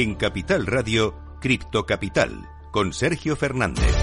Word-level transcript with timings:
En 0.00 0.14
Capital 0.14 0.64
Radio, 0.64 1.12
Cripto 1.40 1.84
Capital, 1.84 2.48
con 2.70 2.92
Sergio 2.92 3.34
Fernández. 3.34 3.96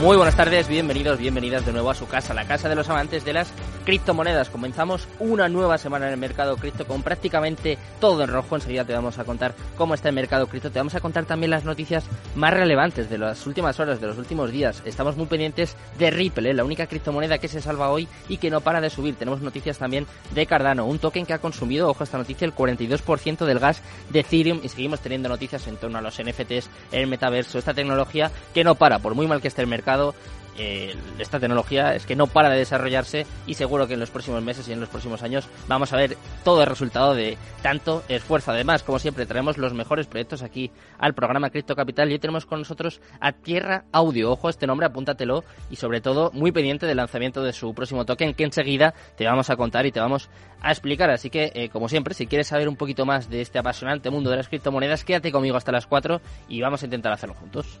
Muy 0.00 0.16
buenas 0.16 0.36
tardes, 0.36 0.68
bienvenidos, 0.68 1.18
bienvenidas 1.18 1.66
de 1.66 1.72
nuevo 1.72 1.90
a 1.90 1.96
su 1.96 2.06
casa, 2.06 2.34
la 2.34 2.46
casa 2.46 2.68
de 2.68 2.76
los 2.76 2.88
amantes 2.88 3.24
de 3.24 3.32
las 3.32 3.52
criptomonedas. 3.86 4.50
Comenzamos 4.50 5.08
una 5.20 5.48
nueva 5.48 5.78
semana 5.78 6.08
en 6.08 6.12
el 6.12 6.18
mercado 6.18 6.56
cripto 6.56 6.86
con 6.86 7.02
prácticamente 7.02 7.78
todo 8.00 8.24
en 8.24 8.28
rojo. 8.28 8.56
Enseguida 8.56 8.84
te 8.84 8.92
vamos 8.92 9.18
a 9.18 9.24
contar 9.24 9.54
cómo 9.78 9.94
está 9.94 10.08
el 10.08 10.14
mercado 10.14 10.48
cripto. 10.48 10.70
Te 10.70 10.80
vamos 10.80 10.96
a 10.96 11.00
contar 11.00 11.24
también 11.24 11.50
las 11.50 11.64
noticias 11.64 12.04
más 12.34 12.52
relevantes 12.52 13.08
de 13.08 13.16
las 13.16 13.46
últimas 13.46 13.78
horas, 13.78 14.00
de 14.00 14.08
los 14.08 14.18
últimos 14.18 14.50
días. 14.50 14.82
Estamos 14.84 15.16
muy 15.16 15.26
pendientes 15.26 15.76
de 15.98 16.10
Ripple, 16.10 16.50
¿eh? 16.50 16.54
la 16.54 16.64
única 16.64 16.88
criptomoneda 16.88 17.38
que 17.38 17.48
se 17.48 17.62
salva 17.62 17.90
hoy 17.90 18.08
y 18.28 18.38
que 18.38 18.50
no 18.50 18.60
para 18.60 18.80
de 18.80 18.90
subir. 18.90 19.14
Tenemos 19.14 19.40
noticias 19.40 19.78
también 19.78 20.06
de 20.34 20.46
Cardano, 20.46 20.84
un 20.84 20.98
token 20.98 21.24
que 21.24 21.32
ha 21.32 21.38
consumido, 21.38 21.88
ojo 21.88 22.02
a 22.02 22.04
esta 22.04 22.18
noticia, 22.18 22.44
el 22.44 22.54
42% 22.54 23.46
del 23.46 23.60
gas 23.60 23.82
de 24.10 24.20
Ethereum 24.20 24.60
y 24.64 24.68
seguimos 24.68 24.98
teniendo 24.98 25.28
noticias 25.28 25.64
en 25.68 25.76
torno 25.76 25.98
a 25.98 26.02
los 26.02 26.20
NFTs, 26.20 26.68
el 26.90 27.06
metaverso, 27.06 27.58
esta 27.58 27.72
tecnología 27.72 28.32
que 28.52 28.64
no 28.64 28.74
para, 28.74 28.98
por 28.98 29.14
muy 29.14 29.28
mal 29.28 29.40
que 29.40 29.48
esté 29.48 29.62
el 29.62 29.68
mercado 29.68 30.12
eh, 30.58 30.94
esta 31.18 31.40
tecnología 31.40 31.94
es 31.94 32.06
que 32.06 32.16
no 32.16 32.26
para 32.26 32.50
de 32.50 32.58
desarrollarse 32.58 33.26
y 33.46 33.54
seguro 33.54 33.86
que 33.86 33.94
en 33.94 34.00
los 34.00 34.10
próximos 34.10 34.42
meses 34.42 34.68
y 34.68 34.72
en 34.72 34.80
los 34.80 34.88
próximos 34.88 35.22
años 35.22 35.48
vamos 35.68 35.92
a 35.92 35.96
ver 35.96 36.16
todo 36.44 36.62
el 36.62 36.68
resultado 36.68 37.14
de 37.14 37.36
tanto 37.62 38.02
esfuerzo. 38.08 38.52
Además, 38.52 38.82
como 38.82 38.98
siempre, 38.98 39.26
traemos 39.26 39.58
los 39.58 39.74
mejores 39.74 40.06
proyectos 40.06 40.42
aquí 40.42 40.70
al 40.98 41.14
programa 41.14 41.50
Cripto 41.50 41.76
Capital 41.76 42.08
y 42.10 42.14
hoy 42.14 42.18
tenemos 42.18 42.46
con 42.46 42.60
nosotros 42.60 43.00
a 43.20 43.32
Tierra 43.32 43.84
Audio. 43.92 44.30
Ojo, 44.30 44.48
este 44.48 44.66
nombre, 44.66 44.86
apúntatelo 44.86 45.44
y 45.70 45.76
sobre 45.76 46.00
todo 46.00 46.30
muy 46.32 46.52
pendiente 46.52 46.86
del 46.86 46.96
lanzamiento 46.96 47.42
de 47.42 47.52
su 47.52 47.74
próximo 47.74 48.04
token 48.04 48.34
que 48.34 48.44
enseguida 48.44 48.94
te 49.16 49.26
vamos 49.26 49.50
a 49.50 49.56
contar 49.56 49.86
y 49.86 49.92
te 49.92 50.00
vamos 50.00 50.30
a 50.60 50.70
explicar. 50.70 51.10
Así 51.10 51.30
que, 51.30 51.52
eh, 51.54 51.68
como 51.68 51.88
siempre, 51.88 52.14
si 52.14 52.26
quieres 52.26 52.48
saber 52.48 52.68
un 52.68 52.76
poquito 52.76 53.06
más 53.06 53.28
de 53.28 53.40
este 53.40 53.58
apasionante 53.58 54.10
mundo 54.10 54.30
de 54.30 54.36
las 54.36 54.48
criptomonedas, 54.48 55.04
quédate 55.04 55.32
conmigo 55.32 55.56
hasta 55.56 55.72
las 55.72 55.86
4 55.86 56.20
y 56.48 56.60
vamos 56.60 56.82
a 56.82 56.86
intentar 56.86 57.12
hacerlo 57.12 57.34
juntos. 57.34 57.80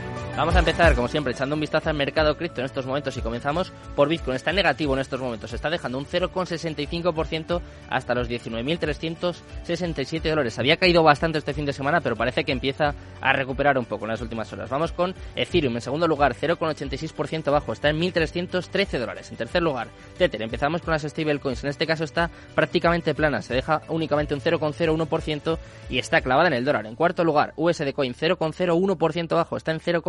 Vamos 0.41 0.55
a 0.55 0.59
empezar, 0.59 0.95
como 0.95 1.07
siempre, 1.07 1.33
echando 1.33 1.53
un 1.53 1.61
vistazo 1.61 1.91
al 1.91 1.95
mercado 1.95 2.35
cripto 2.35 2.61
en 2.61 2.65
estos 2.65 2.87
momentos 2.87 3.15
y 3.15 3.21
comenzamos 3.21 3.71
por 3.95 4.09
Bitcoin. 4.09 4.35
Está 4.35 4.51
negativo 4.51 4.95
en 4.95 5.01
estos 5.01 5.21
momentos, 5.21 5.53
está 5.53 5.69
dejando 5.69 5.99
un 5.99 6.07
0,65% 6.07 7.61
hasta 7.87 8.15
los 8.15 8.27
19.367 8.27 10.27
dólares. 10.27 10.57
Había 10.57 10.77
caído 10.77 11.03
bastante 11.03 11.37
este 11.37 11.53
fin 11.53 11.67
de 11.67 11.73
semana, 11.73 12.01
pero 12.01 12.15
parece 12.15 12.43
que 12.43 12.53
empieza 12.53 12.95
a 13.21 13.33
recuperar 13.33 13.77
un 13.77 13.85
poco 13.85 14.05
en 14.05 14.11
las 14.13 14.21
últimas 14.21 14.51
horas. 14.51 14.71
Vamos 14.71 14.93
con 14.93 15.13
Ethereum 15.35 15.75
en 15.75 15.81
segundo 15.81 16.07
lugar, 16.07 16.33
0,86% 16.33 17.49
abajo, 17.49 17.71
está 17.71 17.89
en 17.89 17.99
1.313 17.99 18.97
dólares. 18.97 19.29
En 19.29 19.37
tercer 19.37 19.61
lugar, 19.61 19.89
Tether. 20.17 20.41
Empezamos 20.41 20.81
con 20.81 20.93
las 20.93 21.03
stablecoins. 21.03 21.63
En 21.63 21.69
este 21.69 21.85
caso 21.85 22.03
está 22.03 22.31
prácticamente 22.55 23.13
plana, 23.13 23.43
se 23.43 23.53
deja 23.53 23.83
únicamente 23.89 24.33
un 24.33 24.41
0,01% 24.41 25.59
y 25.91 25.99
está 25.99 26.21
clavada 26.21 26.47
en 26.47 26.55
el 26.55 26.65
dólar. 26.65 26.87
En 26.87 26.95
cuarto 26.95 27.23
lugar, 27.23 27.53
USD 27.57 27.93
Coin, 27.93 28.15
0,01% 28.15 29.33
abajo, 29.33 29.55
está 29.55 29.71
en 29.71 29.79
0, 29.79 30.01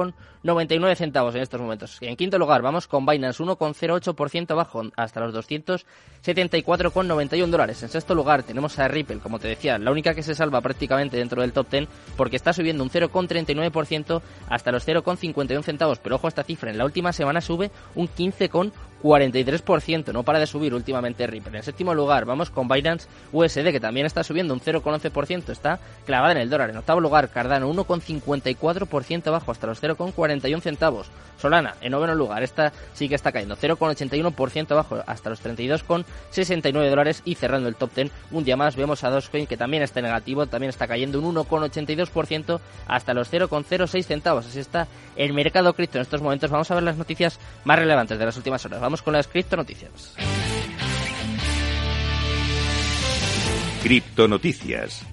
99 0.43 0.97
centavos 0.97 1.35
en 1.35 1.43
estos 1.43 1.61
momentos. 1.61 1.99
En 2.01 2.17
quinto 2.17 2.39
lugar 2.39 2.63
vamos 2.63 2.89
con 2.89 3.05
Binance 3.07 3.43
1,08% 3.43 4.57
bajo 4.57 4.83
hasta 4.97 5.21
los 5.21 5.35
274,91 5.35 7.47
dólares. 7.47 7.83
En 7.83 7.89
sexto 7.89 8.15
lugar 8.15 8.43
tenemos 8.43 8.79
a 8.79 8.89
Ripple, 8.89 9.21
como 9.21 9.39
te 9.39 9.49
decía, 9.49 9.79
la 9.79 9.93
única 9.93 10.15
que 10.15 10.23
se 10.23 10.35
salva 10.35 10.61
prácticamente 10.61 11.17
dentro 11.17 11.41
del 11.43 11.53
top 11.53 11.71
10 11.71 11.89
porque 12.17 12.37
está 12.37 12.53
subiendo 12.53 12.83
un 12.83 12.91
0,39% 12.91 14.21
hasta 14.49 14.73
los 14.73 14.87
0,51 14.87 15.63
centavos. 15.63 16.01
Pero 16.01 16.17
ojo 16.17 16.27
a 16.27 16.29
esta 16.29 16.43
cifra, 16.43 16.71
en 16.71 16.79
la 16.79 16.85
última 16.85 17.13
semana 17.13 17.41
sube 17.41 17.71
un 17.95 18.09
15,43%. 18.09 20.13
No 20.13 20.25
para 20.25 20.41
de 20.41 20.47
subir 20.47 20.75
últimamente 20.75 21.27
Ripple. 21.27 21.59
En 21.59 21.63
séptimo 21.63 21.95
lugar 21.95 22.25
vamos 22.25 22.51
con 22.51 22.69
Binance 22.69 23.09
USD 23.33 23.71
que 23.71 23.81
también 23.81 24.07
está 24.07 24.25
subiendo 24.25 24.55
un 24.55 24.61
0,11%. 24.61 25.51
Está 25.51 25.79
clavada 26.05 26.33
en 26.33 26.39
el 26.39 26.51
dólar. 26.51 26.71
En 26.71 26.79
octavo 26.79 27.01
lugar 27.01 27.31
Cardano 27.31 27.73
1,54% 27.73 29.29
abajo 29.29 29.53
hasta 29.53 29.69
los 29.69 29.79
0, 29.81 29.97
con 30.03 30.13
41 30.13 30.61
centavos. 30.61 31.11
Solana, 31.41 31.75
en 31.81 31.91
noveno 31.91 32.15
lugar, 32.15 32.43
esta 32.43 32.73
sí 32.93 33.09
que 33.09 33.17
está 33.17 33.33
cayendo, 33.33 33.57
0,81% 33.57 34.71
abajo 34.71 35.03
hasta 35.07 35.31
los 35.31 35.43
32,69 35.43 36.89
dólares 36.89 37.23
y 37.25 37.35
cerrando 37.35 37.69
el 37.69 37.75
top 37.75 37.91
10 37.95 38.11
un 38.31 38.45
día 38.45 38.57
más 38.57 38.77
vemos 38.77 39.03
a 39.03 39.11
Dogecoin 39.11 39.47
que 39.47 39.57
también 39.57 39.83
está 39.83 40.01
negativo, 40.01 40.47
también 40.47 40.71
está 40.71 40.87
cayendo 40.87 41.19
un 41.19 41.35
1,82% 41.35 42.61
hasta 42.87 43.15
los 43.15 43.33
0,06 43.33 44.05
centavos. 44.05 44.47
Así 44.47 44.61
está 44.61 44.87
el 45.17 45.33
mercado 45.33 45.73
cripto 45.75 45.99
en 45.99 46.03
estos 46.03 46.23
momentos. 46.23 46.51
Vamos 46.51 46.71
a 46.71 46.75
ver 46.75 46.85
las 46.85 46.97
noticias 46.97 47.41
más 47.65 47.79
relevantes 47.79 48.19
de 48.19 48.25
las 48.25 48.37
últimas 48.37 48.65
horas. 48.65 48.81
Vamos 48.81 49.03
con 49.03 49.13
las 49.13 49.27
cripto 49.27 49.57
noticias. 49.57 50.15
Cripto 53.83 54.29
noticias. 54.29 55.05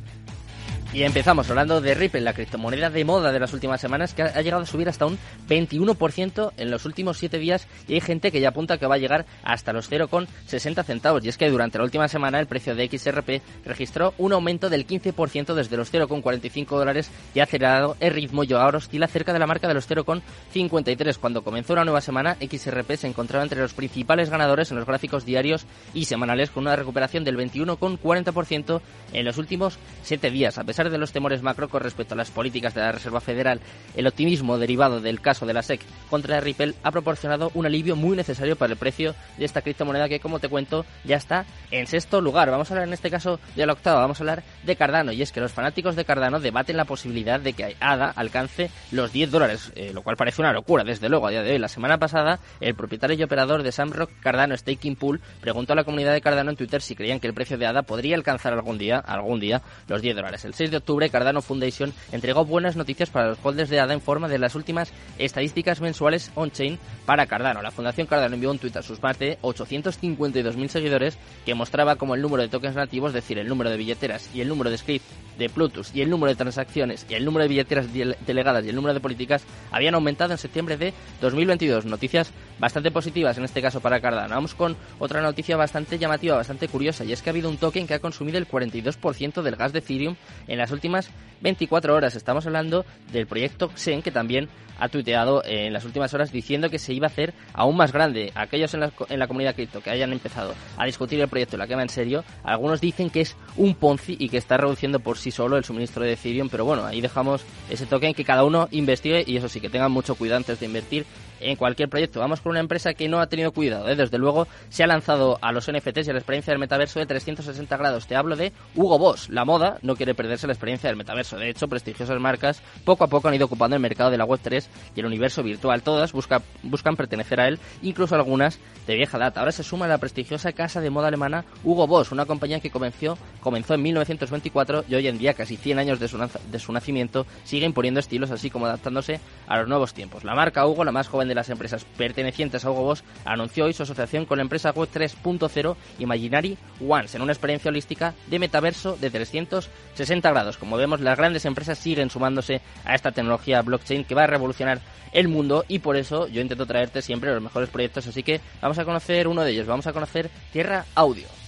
Y 0.91 1.03
empezamos 1.03 1.47
hablando 1.51 1.81
de 1.81 1.93
Ripple, 1.93 2.21
la 2.21 2.33
criptomoneda 2.33 2.89
de 2.89 3.05
moda 3.05 3.31
de 3.31 3.39
las 3.39 3.53
últimas 3.53 3.79
semanas, 3.79 4.15
que 4.15 4.23
ha 4.23 4.41
llegado 4.41 4.63
a 4.63 4.65
subir 4.65 4.89
hasta 4.89 5.05
un 5.05 5.19
21% 5.47 6.53
en 6.57 6.71
los 6.71 6.83
últimos 6.85 7.19
7 7.19 7.37
días 7.37 7.67
y 7.87 7.93
hay 7.93 8.01
gente 8.01 8.31
que 8.31 8.41
ya 8.41 8.49
apunta 8.49 8.79
que 8.79 8.87
va 8.87 8.95
a 8.95 8.97
llegar 8.97 9.27
hasta 9.43 9.71
los 9.71 9.91
0,60 9.91 10.83
centavos. 10.83 11.23
Y 11.23 11.29
es 11.29 11.37
que 11.37 11.47
durante 11.51 11.77
la 11.77 11.83
última 11.83 12.07
semana 12.07 12.39
el 12.39 12.47
precio 12.47 12.73
de 12.73 12.87
XRP 12.87 13.43
registró 13.65 14.15
un 14.17 14.33
aumento 14.33 14.67
del 14.67 14.87
15% 14.87 15.53
desde 15.53 15.77
los 15.77 15.93
0,45 15.93 16.65
dólares 16.69 17.11
y 17.35 17.39
ha 17.39 17.43
acelerado 17.43 17.95
el 17.99 18.11
ritmo 18.11 18.43
y 18.43 18.53
ahora 18.53 18.79
oscila 18.79 19.07
cerca 19.07 19.31
de 19.31 19.39
la 19.39 19.45
marca 19.45 19.67
de 19.67 19.75
los 19.75 19.87
0,53. 19.87 21.17
Cuando 21.17 21.43
comenzó 21.43 21.73
una 21.73 21.85
nueva 21.85 22.01
semana, 22.01 22.35
XRP 22.41 22.95
se 22.95 23.07
encontraba 23.07 23.43
entre 23.43 23.61
los 23.61 23.75
principales 23.75 24.31
ganadores 24.31 24.71
en 24.71 24.77
los 24.77 24.87
gráficos 24.87 25.23
diarios 25.23 25.67
y 25.93 26.05
semanales 26.05 26.49
con 26.49 26.63
una 26.63 26.75
recuperación 26.75 27.23
del 27.23 27.37
21,40% 27.37 28.81
en 29.13 29.25
los 29.25 29.37
últimos 29.37 29.77
7 30.01 30.31
días. 30.31 30.57
A 30.57 30.63
pesar 30.63 30.78
de 30.87 30.97
los 30.97 31.11
temores 31.11 31.41
macro 31.41 31.67
con 31.67 31.81
respecto 31.81 32.13
a 32.13 32.17
las 32.17 32.31
políticas 32.31 32.73
de 32.73 32.79
la 32.79 32.93
Reserva 32.93 33.19
Federal, 33.19 33.59
el 33.95 34.07
optimismo 34.07 34.57
derivado 34.57 35.01
del 35.01 35.19
caso 35.19 35.45
de 35.45 35.53
la 35.53 35.61
SEC 35.61 35.81
contra 36.09 36.39
Ripple 36.39 36.75
ha 36.83 36.91
proporcionado 36.91 37.51
un 37.53 37.65
alivio 37.65 37.97
muy 37.97 38.15
necesario 38.15 38.55
para 38.55 38.71
el 38.71 38.79
precio 38.79 39.15
de 39.37 39.43
esta 39.45 39.61
criptomoneda 39.61 40.07
que, 40.07 40.21
como 40.21 40.39
te 40.39 40.47
cuento, 40.47 40.85
ya 41.03 41.17
está 41.17 41.45
en 41.71 41.87
sexto 41.87 42.21
lugar. 42.21 42.49
Vamos 42.49 42.71
a 42.71 42.73
hablar 42.73 42.87
en 42.87 42.93
este 42.93 43.11
caso 43.11 43.39
de 43.55 43.65
la 43.65 43.73
octava, 43.73 43.99
vamos 43.99 44.19
a 44.19 44.23
hablar 44.23 44.43
de 44.63 44.75
Cardano. 44.77 45.11
Y 45.11 45.21
es 45.21 45.31
que 45.31 45.41
los 45.41 45.51
fanáticos 45.51 45.97
de 45.97 46.05
Cardano 46.05 46.39
debaten 46.39 46.77
la 46.77 46.85
posibilidad 46.85 47.39
de 47.39 47.53
que 47.53 47.75
ADA 47.81 48.11
alcance 48.15 48.71
los 48.91 49.11
10 49.11 49.31
dólares, 49.31 49.71
eh, 49.75 49.91
lo 49.93 50.01
cual 50.01 50.15
parece 50.15 50.41
una 50.41 50.53
locura, 50.53 50.83
desde 50.83 51.09
luego, 51.09 51.27
a 51.27 51.31
día 51.31 51.43
de 51.43 51.51
hoy. 51.51 51.59
La 51.59 51.67
semana 51.67 51.97
pasada, 51.97 52.39
el 52.61 52.75
propietario 52.75 53.17
y 53.17 53.23
operador 53.23 53.63
de 53.63 53.71
Samrock 53.71 54.11
Cardano 54.21 54.55
Staking 54.55 54.95
Pool 54.95 55.19
preguntó 55.41 55.73
a 55.73 55.75
la 55.75 55.83
comunidad 55.83 56.13
de 56.13 56.21
Cardano 56.21 56.51
en 56.51 56.57
Twitter 56.57 56.81
si 56.81 56.95
creían 56.95 57.19
que 57.19 57.27
el 57.27 57.33
precio 57.33 57.57
de 57.57 57.65
ADA 57.65 57.83
podría 57.83 58.15
alcanzar 58.15 58.53
algún 58.53 58.77
día, 58.77 58.99
algún 58.99 59.39
día, 59.39 59.61
los 59.87 60.01
10 60.01 60.15
dólares. 60.15 60.45
El 60.45 60.53
6 60.53 60.68
de 60.71 60.77
octubre, 60.77 61.09
Cardano 61.09 61.41
Foundation 61.41 61.93
entregó 62.11 62.45
buenas 62.45 62.75
noticias 62.75 63.09
para 63.09 63.29
los 63.29 63.37
holders 63.43 63.69
de 63.69 63.79
ADA 63.79 63.93
en 63.93 64.01
forma 64.01 64.27
de 64.27 64.39
las 64.39 64.55
últimas 64.55 64.91
estadísticas 65.17 65.81
mensuales 65.81 66.31
on-chain 66.35 66.79
para 67.05 67.27
Cardano. 67.27 67.61
La 67.61 67.71
Fundación 67.71 68.07
Cardano 68.07 68.35
envió 68.35 68.51
un 68.51 68.59
tweet 68.59 68.77
a 68.77 68.81
sus 68.81 69.01
más 69.01 69.17
de 69.19 69.37
852.000 69.41 70.67
seguidores 70.67 71.17
que 71.45 71.53
mostraba 71.53 71.95
como 71.95 72.15
el 72.15 72.21
número 72.21 72.43
de 72.43 72.49
tokens 72.49 72.75
nativos, 72.75 73.09
es 73.09 73.15
decir, 73.15 73.39
el 73.39 73.47
número 73.47 73.69
de 73.69 73.77
billeteras 73.77 74.29
y 74.33 74.41
el 74.41 74.47
número 74.47 74.69
de 74.69 74.77
script 74.77 75.05
de 75.37 75.49
Plutus 75.49 75.95
y 75.95 76.01
el 76.01 76.09
número 76.09 76.29
de 76.29 76.35
transacciones 76.35 77.05
y 77.09 77.13
el 77.13 77.25
número 77.25 77.43
de 77.43 77.49
billeteras 77.49 77.87
delegadas 78.25 78.65
y 78.65 78.69
el 78.69 78.75
número 78.75 78.93
de 78.93 78.99
políticas 78.99 79.43
habían 79.71 79.95
aumentado 79.95 80.33
en 80.33 80.37
septiembre 80.37 80.77
de 80.77 80.93
2022. 81.21 81.85
Noticias 81.85 82.31
bastante 82.59 82.91
positivas 82.91 83.37
en 83.37 83.45
este 83.45 83.61
caso 83.61 83.79
para 83.79 84.01
Cardano. 84.01 84.35
Vamos 84.35 84.53
con 84.53 84.75
otra 84.99 85.21
noticia 85.21 85.57
bastante 85.57 85.97
llamativa, 85.97 86.35
bastante 86.35 86.67
curiosa, 86.67 87.05
y 87.05 87.13
es 87.13 87.21
que 87.21 87.29
ha 87.29 87.31
habido 87.31 87.49
un 87.49 87.57
token 87.57 87.87
que 87.87 87.93
ha 87.93 87.99
consumido 87.99 88.37
el 88.37 88.47
42% 88.47 89.41
del 89.41 89.55
gas 89.55 89.73
de 89.73 89.79
Ethereum 89.79 90.15
en 90.47 90.58
las 90.59 90.71
últimas 90.71 91.09
24 91.41 91.95
horas. 91.95 92.15
Estamos 92.15 92.45
hablando 92.45 92.85
del 93.11 93.27
proyecto 93.27 93.69
Xen, 93.75 94.01
que 94.01 94.11
también 94.11 94.49
ha 94.79 94.87
tuiteado 94.87 95.43
en 95.45 95.73
las 95.73 95.85
últimas 95.85 96.13
horas 96.13 96.31
diciendo 96.31 96.69
que 96.69 96.79
se 96.79 96.93
iba 96.93 97.07
a 97.07 97.09
hacer 97.09 97.33
aún 97.53 97.75
más 97.75 97.91
grande. 97.91 98.31
Aquellos 98.35 98.73
en 98.73 98.79
la, 98.81 98.91
en 99.09 99.27
comunidad 99.27 99.55
cripto 99.55 99.81
que 99.81 99.89
hayan 99.89 100.13
empezado 100.13 100.55
a 100.77 100.85
discutir 100.85 101.19
el 101.19 101.27
proyecto 101.27 101.57
la 101.57 101.67
quema 101.67 101.81
en 101.81 101.89
serio, 101.89 102.23
algunos 102.43 102.81
dicen 102.81 103.09
que 103.09 103.21
es 103.21 103.35
un 103.57 103.75
Ponzi 103.75 104.15
y 104.17 104.29
que 104.29 104.37
está 104.37 104.57
reduciendo 104.57 104.99
por 104.99 105.17
sí 105.17 105.31
solo 105.31 105.57
el 105.57 105.65
suministro 105.65 106.03
de 106.03 106.13
Ethereum, 106.13 106.49
pero 106.49 106.65
bueno, 106.65 106.85
ahí 106.85 107.01
dejamos 107.01 107.43
ese 107.69 107.85
token 107.85 108.13
que 108.13 108.23
cada 108.23 108.43
uno 108.43 108.67
investigue 108.71 109.23
y 109.27 109.37
eso 109.37 109.49
sí, 109.49 109.59
que 109.59 109.69
tengan 109.69 109.91
mucho 109.91 110.15
cuidado 110.15 110.37
antes 110.37 110.59
de 110.59 110.65
invertir 110.65 111.05
en 111.39 111.55
cualquier 111.55 111.89
proyecto. 111.89 112.19
Vamos 112.19 112.41
con 112.41 112.51
una 112.51 112.59
empresa 112.59 112.93
que 112.93 113.07
no 113.07 113.19
ha 113.19 113.27
tenido 113.27 113.51
cuidado. 113.51 113.89
¿eh? 113.89 113.95
Desde 113.95 114.17
luego 114.17 114.47
se 114.69 114.83
ha 114.83 114.87
lanzado 114.87 115.39
a 115.41 115.51
los 115.51 115.71
NFTs 115.71 116.07
y 116.07 116.09
a 116.09 116.13
la 116.13 116.19
experiencia 116.19 116.51
del 116.51 116.59
metaverso 116.59 116.99
de 116.99 117.05
360 117.05 117.77
grados. 117.77 118.07
Te 118.07 118.15
hablo 118.15 118.35
de 118.35 118.51
Hugo 118.75 118.97
Boss. 118.97 119.29
La 119.29 119.45
moda 119.45 119.77
no 119.81 119.95
quiere 119.95 120.13
perderse 120.13 120.47
la 120.47 120.53
experiencia 120.53 120.89
del 120.89 120.97
metaverso. 120.97 121.37
De 121.37 121.49
hecho, 121.49 121.67
prestigiosas 121.67 122.19
marcas 122.19 122.61
poco 122.83 123.03
a 123.03 123.07
poco 123.07 123.27
han 123.27 123.35
ido 123.35 123.45
ocupando 123.45 123.75
el 123.75 123.81
mercado 123.81 124.11
de 124.11 124.17
la 124.17 124.25
Web3 124.25 124.65
y 124.95 124.99
el 124.99 125.05
universo 125.05 125.43
virtual. 125.43 125.81
Todas 125.81 126.11
busca, 126.11 126.41
buscan 126.63 126.95
pertenecer 126.95 127.39
a 127.39 127.47
él, 127.47 127.59
incluso 127.81 128.15
algunas 128.15 128.59
de 128.87 128.95
vieja 128.95 129.17
data. 129.17 129.39
Ahora 129.39 129.51
se 129.51 129.63
suma 129.63 129.87
la 129.87 129.97
prestigiosa 129.97 130.51
casa 130.51 130.81
de 130.81 130.89
moda 130.89 131.07
alemana 131.07 131.45
Hugo 131.63 131.87
Boss, 131.87 132.11
una 132.11 132.25
compañía 132.25 132.59
que 132.59 132.69
comenzó, 132.69 133.17
comenzó 133.39 133.73
en 133.73 133.83
1924 133.83 134.85
y 134.87 134.95
hoy 134.95 135.07
en 135.07 135.17
día, 135.17 135.33
casi 135.33 135.57
100 135.57 135.79
años 135.79 135.99
de 135.99 136.07
su, 136.07 136.17
de 136.17 136.59
su 136.59 136.71
nacimiento, 136.71 137.25
sigue 137.43 137.65
imponiendo 137.65 137.99
estilos 137.99 138.31
así 138.31 138.49
como 138.49 138.65
adaptándose 138.65 139.19
a 139.47 139.57
los 139.57 139.67
nuevos 139.67 139.93
tiempos. 139.93 140.23
La 140.23 140.35
marca 140.35 140.65
Hugo, 140.65 140.83
la 140.83 140.91
más 140.91 141.07
joven 141.07 141.28
de 141.29 141.35
las 141.35 141.49
empresas 141.49 141.85
pertenecientes 141.97 142.65
a 142.65 142.71
Hugo 142.71 142.83
Boss 142.83 143.05
anunció 143.23 143.65
hoy 143.65 143.73
su 143.73 143.83
asociación 143.83 144.25
con 144.25 144.39
la 144.39 144.41
empresa 144.41 144.71
Web 144.71 144.89
3.0 144.93 145.75
Imaginary 145.99 146.57
Ones 146.85 147.15
en 147.15 147.21
una 147.21 147.31
experiencia 147.31 147.69
holística 147.69 148.13
de 148.27 148.39
metaverso 148.39 148.97
de 148.99 149.09
360 149.09 150.29
grados. 150.29 150.57
Como 150.57 150.75
vemos, 150.75 150.99
las 150.99 151.17
grandes 151.17 151.45
empresas 151.45 151.77
siguen 151.77 152.09
sumándose 152.09 152.61
a 152.83 152.95
esta 152.95 153.11
tecnología 153.11 153.61
blockchain 153.61 154.03
que 154.03 154.15
va 154.15 154.23
a 154.23 154.27
revolucionar 154.27 154.81
el 155.13 155.27
mundo 155.27 155.63
y 155.67 155.79
por 155.79 155.95
eso 155.95 156.27
yo 156.27 156.41
intento 156.41 156.65
traerte 156.65 157.01
siempre 157.01 157.33
los 157.33 157.41
mejores 157.41 157.69
proyectos, 157.69 158.07
así 158.07 158.23
que 158.23 158.41
vamos 158.61 158.77
a 158.77 158.85
conocer 158.85 159.27
uno 159.27 159.43
de 159.43 159.51
ellos, 159.51 159.67
vamos 159.67 159.87
a 159.87 159.93
conocer 159.93 160.29
Tierra 160.51 160.85
Audio. 160.95 161.38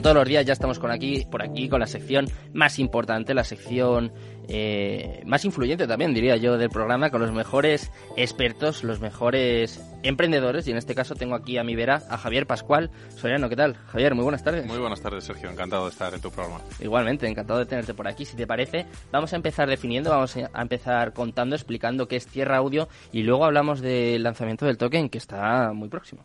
Todos 0.00 0.16
los 0.16 0.26
días 0.26 0.44
ya 0.44 0.52
estamos 0.52 0.78
con 0.78 0.90
aquí, 0.90 1.26
por 1.30 1.42
aquí 1.42 1.68
con 1.68 1.80
la 1.80 1.86
sección 1.86 2.26
más 2.52 2.78
importante, 2.78 3.34
la 3.34 3.44
sección 3.44 4.12
eh, 4.48 5.22
más 5.26 5.44
influyente 5.44 5.86
también, 5.86 6.14
diría 6.14 6.36
yo, 6.36 6.56
del 6.56 6.70
programa, 6.70 7.10
con 7.10 7.20
los 7.20 7.32
mejores 7.32 7.90
expertos, 8.16 8.84
los 8.84 9.00
mejores 9.00 9.80
emprendedores. 10.02 10.66
Y 10.66 10.70
en 10.70 10.76
este 10.76 10.94
caso 10.94 11.14
tengo 11.14 11.34
aquí 11.34 11.58
a 11.58 11.64
mi 11.64 11.74
vera 11.74 12.02
a 12.08 12.18
Javier 12.18 12.46
Pascual 12.46 12.90
Soriano. 13.16 13.48
¿Qué 13.48 13.56
tal? 13.56 13.76
Javier, 13.88 14.14
muy 14.14 14.22
buenas 14.22 14.42
tardes. 14.42 14.66
Muy 14.66 14.78
buenas 14.78 15.00
tardes, 15.00 15.24
Sergio. 15.24 15.50
Encantado 15.50 15.84
de 15.84 15.90
estar 15.90 16.12
en 16.14 16.20
tu 16.20 16.30
programa. 16.30 16.60
Igualmente, 16.80 17.26
encantado 17.26 17.58
de 17.58 17.66
tenerte 17.66 17.94
por 17.94 18.08
aquí. 18.08 18.24
Si 18.24 18.36
te 18.36 18.46
parece, 18.46 18.86
vamos 19.10 19.32
a 19.32 19.36
empezar 19.36 19.68
definiendo, 19.68 20.10
vamos 20.10 20.36
a 20.36 20.62
empezar 20.62 21.12
contando, 21.12 21.56
explicando 21.56 22.08
qué 22.08 22.16
es 22.16 22.26
Tierra 22.26 22.58
Audio 22.58 22.88
y 23.12 23.22
luego 23.22 23.44
hablamos 23.44 23.80
del 23.80 24.22
lanzamiento 24.22 24.66
del 24.66 24.78
token 24.78 25.08
que 25.08 25.18
está 25.18 25.72
muy 25.72 25.88
próximo. 25.88 26.24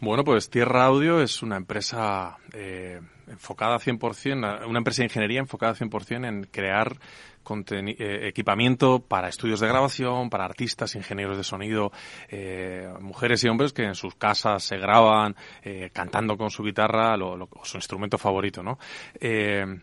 Bueno, 0.00 0.24
pues 0.24 0.50
Tierra 0.50 0.84
Audio 0.84 1.22
es 1.22 1.42
una 1.42 1.56
empresa 1.56 2.36
eh, 2.52 3.00
enfocada 3.28 3.78
100%, 3.78 4.66
una 4.66 4.78
empresa 4.78 5.02
de 5.02 5.06
ingeniería 5.06 5.40
enfocada 5.40 5.74
100% 5.74 6.28
en 6.28 6.44
crear 6.44 6.96
eh, 7.70 8.28
equipamiento 8.28 9.00
para 9.00 9.28
estudios 9.28 9.60
de 9.60 9.68
grabación, 9.68 10.30
para 10.30 10.44
artistas, 10.44 10.94
ingenieros 10.94 11.36
de 11.36 11.44
sonido, 11.44 11.92
eh, 12.28 12.88
mujeres 13.00 13.44
y 13.44 13.48
hombres 13.48 13.72
que 13.72 13.84
en 13.84 13.94
sus 13.94 14.14
casas 14.14 14.62
se 14.62 14.76
graban 14.76 15.36
eh, 15.62 15.90
cantando 15.92 16.36
con 16.36 16.50
su 16.50 16.62
guitarra 16.62 17.16
lo, 17.16 17.48
su 17.62 17.76
instrumento 17.76 18.18
favorito, 18.18 18.62
¿no? 18.62 18.78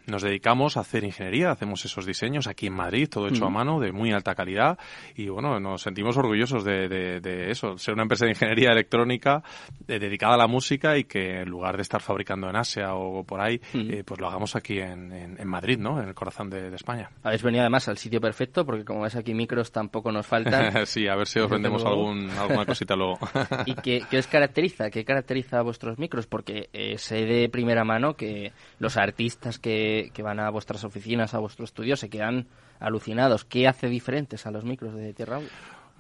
nos 0.08 0.22
dedicamos 0.22 0.78
a 0.78 0.82
hacer 0.82 1.04
ingeniería, 1.04 1.52
hacemos 1.52 1.84
esos 1.86 2.06
diseños 2.06 2.48
aquí 2.48 2.68
en 2.68 2.74
Madrid, 2.74 3.08
todo 3.10 3.28
hecho 3.28 3.46
a 3.46 3.50
mano, 3.50 3.80
de 3.80 3.92
muy 3.92 4.12
alta 4.12 4.36
calidad 4.36 4.78
y 5.16 5.28
bueno, 5.30 5.60
nos 5.60 5.82
sentimos 5.82 6.18
orgullosos 6.18 6.64
de, 6.64 7.50
eso, 7.50 7.78
ser 7.78 7.94
una 7.94 8.04
empresa 8.04 8.26
de 8.26 8.32
ingeniería 8.32 8.72
electrónica 8.72 9.44
dedicada 9.88 10.36
a 10.36 10.38
la 10.38 10.48
música 10.48 10.98
y 10.98 11.06
que 11.06 11.42
en 11.42 11.50
lugar 11.50 11.76
de 11.76 11.84
estar 11.84 12.02
fabricando 12.02 12.50
en 12.50 12.56
Asia 12.56 12.94
o 12.94 13.24
por 13.24 13.42
ahí, 13.42 13.60
pues 14.06 14.20
lo 14.20 14.28
hagamos 14.28 14.56
aquí 14.56 14.80
en, 14.80 15.38
Madrid, 15.46 15.80
¿no? 15.80 16.02
En 16.02 16.08
el 16.08 16.14
corazón 16.14 16.50
de, 16.50 16.74
España 16.76 17.10
venía 17.52 17.62
además 17.64 17.88
al 17.90 17.98
sitio 17.98 18.22
perfecto 18.22 18.66
porque 18.66 18.86
como 18.86 19.02
ves 19.02 19.16
aquí 19.16 19.34
micros 19.34 19.72
tampoco 19.72 20.12
nos 20.12 20.26
faltan. 20.26 20.86
sí, 20.86 21.08
a 21.08 21.16
ver 21.16 21.28
si 21.28 21.40
os 21.40 21.50
vendemos 21.50 21.84
algún, 21.84 22.30
alguna 22.32 22.66
cosita 22.66 22.96
luego. 22.96 23.20
¿Y 23.66 23.76
qué, 23.76 24.04
qué, 24.10 24.18
os 24.18 24.28
caracteriza? 24.28 24.90
¿Qué 24.90 25.04
caracteriza 25.04 25.60
a 25.60 25.62
vuestros 25.62 26.00
micros? 26.00 26.28
Porque 26.28 26.70
eh, 26.72 26.98
sé 26.98 27.26
de 27.26 27.50
primera 27.50 27.84
mano 27.84 28.16
que 28.16 28.54
los 28.80 28.96
artistas 28.96 29.60
que, 29.60 30.12
que 30.14 30.24
van 30.24 30.40
a 30.40 30.50
vuestras 30.50 30.84
oficinas, 30.86 31.34
a 31.34 31.40
vuestro 31.40 31.66
estudio, 31.66 31.98
se 31.98 32.10
quedan 32.10 32.48
alucinados. 32.80 33.44
¿Qué 33.44 33.68
hace 33.68 33.88
diferentes 33.88 34.46
a 34.46 34.52
los 34.52 34.64
micros 34.64 34.96
de 34.96 35.14
Tierra 35.14 35.40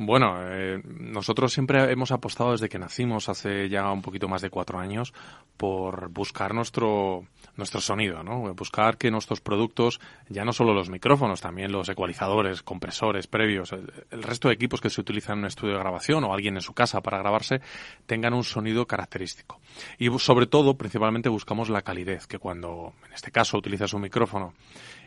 bueno, 0.05 0.35
eh, 0.39 0.81
nosotros 0.83 1.53
siempre 1.53 1.91
hemos 1.91 2.11
apostado 2.11 2.51
desde 2.51 2.69
que 2.69 2.79
nacimos, 2.79 3.29
hace 3.29 3.69
ya 3.69 3.91
un 3.91 4.01
poquito 4.01 4.27
más 4.27 4.41
de 4.41 4.49
cuatro 4.49 4.79
años, 4.79 5.13
por 5.57 6.09
buscar 6.09 6.55
nuestro, 6.55 7.25
nuestro 7.55 7.81
sonido, 7.81 8.23
¿no? 8.23 8.53
Buscar 8.55 8.97
que 8.97 9.11
nuestros 9.11 9.41
productos, 9.41 9.99
ya 10.27 10.43
no 10.43 10.53
solo 10.53 10.73
los 10.73 10.89
micrófonos, 10.89 11.41
también 11.41 11.71
los 11.71 11.87
ecualizadores, 11.87 12.63
compresores 12.63 13.27
previos, 13.27 13.71
el, 13.73 14.23
resto 14.23 14.47
de 14.47 14.55
equipos 14.55 14.81
que 14.81 14.89
se 14.89 15.01
utilizan 15.01 15.33
en 15.33 15.39
un 15.39 15.45
estudio 15.45 15.73
de 15.73 15.79
grabación 15.79 16.23
o 16.23 16.33
alguien 16.33 16.55
en 16.55 16.61
su 16.61 16.73
casa 16.73 17.01
para 17.01 17.19
grabarse, 17.19 17.61
tengan 18.05 18.33
un 18.33 18.43
sonido 18.43 18.87
característico. 18.87 19.61
Y 19.99 20.09
sobre 20.19 20.47
todo, 20.47 20.77
principalmente 20.77 21.29
buscamos 21.29 21.69
la 21.69 21.83
calidez, 21.83 22.27
que 22.27 22.39
cuando, 22.39 22.93
en 23.05 23.13
este 23.13 23.31
caso, 23.31 23.57
utilizas 23.57 23.93
un 23.93 24.01
micrófono 24.01 24.53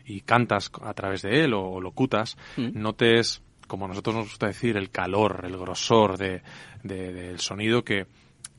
y 0.05 0.21
cantas 0.21 0.71
a 0.81 0.93
través 0.93 1.21
de 1.21 1.43
él 1.43 1.53
o, 1.53 1.81
locutas, 1.81 2.37
mm. 2.57 2.79
notes 2.79 3.41
como 3.67 3.87
nosotros 3.87 4.15
nos 4.15 4.29
gusta 4.29 4.47
decir, 4.47 4.77
el 4.77 4.89
calor, 4.89 5.43
el 5.45 5.57
grosor 5.57 6.17
de, 6.17 6.41
del 6.83 7.39
sonido 7.39 7.83
que, 7.83 8.07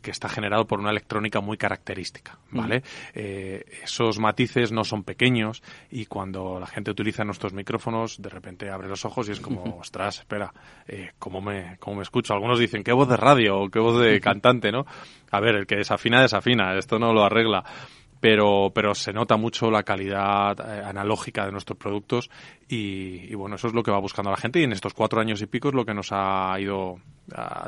que 0.07 0.13
está 0.13 0.29
generado 0.29 0.69
por 0.69 0.79
una 0.79 0.91
electrónica 0.91 1.41
muy 1.41 1.57
característica, 1.57 2.39
¿vale? 2.53 2.85
Eh, 3.13 3.65
esos 3.83 4.21
matices 4.21 4.71
no 4.71 4.85
son 4.85 5.03
pequeños 5.03 5.65
y 5.91 6.07
cuando 6.07 6.61
la 6.61 6.67
gente 6.69 6.93
utiliza 6.93 7.25
nuestros 7.25 7.53
micrófonos, 7.53 8.23
de 8.23 8.29
repente 8.29 8.71
abre 8.71 8.89
los 8.89 9.05
ojos 9.05 9.29
y 9.29 9.33
es 9.33 9.41
como, 9.41 9.79
ostras, 9.81 10.21
espera, 10.21 10.53
eh, 10.87 11.11
¿cómo, 11.19 11.41
me, 11.41 11.77
¿cómo 11.81 11.97
me 11.97 12.03
escucho? 12.03 12.35
Algunos 12.35 12.61
dicen, 12.61 12.85
¿qué 12.85 12.93
voz 12.93 13.09
de 13.09 13.17
radio 13.17 13.59
o 13.63 13.69
qué 13.69 13.81
voz 13.81 14.01
de 14.01 14.21
cantante, 14.21 14.71
no? 14.71 14.87
A 15.33 15.41
ver, 15.41 15.57
el 15.57 15.67
que 15.67 15.75
desafina, 15.75 16.23
desafina, 16.23 16.79
esto 16.79 17.01
no 17.01 17.13
lo 17.13 17.25
arregla 17.25 17.65
pero, 18.21 18.73
pero 18.75 18.95
se 18.95 19.13
nota 19.13 19.37
mucho 19.37 19.71
la 19.71 19.83
calidad 19.83 20.59
eh, 20.61 20.83
analógica 20.85 21.45
de 21.47 21.53
nuestros 21.53 21.79
productos 21.79 22.31
y, 22.69 23.35
bueno, 23.35 23.57
eso 23.57 23.69
es 23.69 23.75
lo 23.75 23.83
que 23.83 23.93
va 23.93 23.99
buscando 23.99 24.31
la 24.31 24.37
gente 24.37 24.61
y 24.61 24.65
en 24.65 24.73
estos 24.73 24.93
cuatro 24.93 25.21
años 25.21 25.41
y 25.41 25.47
pico 25.47 25.69
es 25.69 25.75
lo 25.75 25.85
que 25.85 25.95
nos 25.95 26.09
ha 26.11 26.59
ido, 26.59 26.99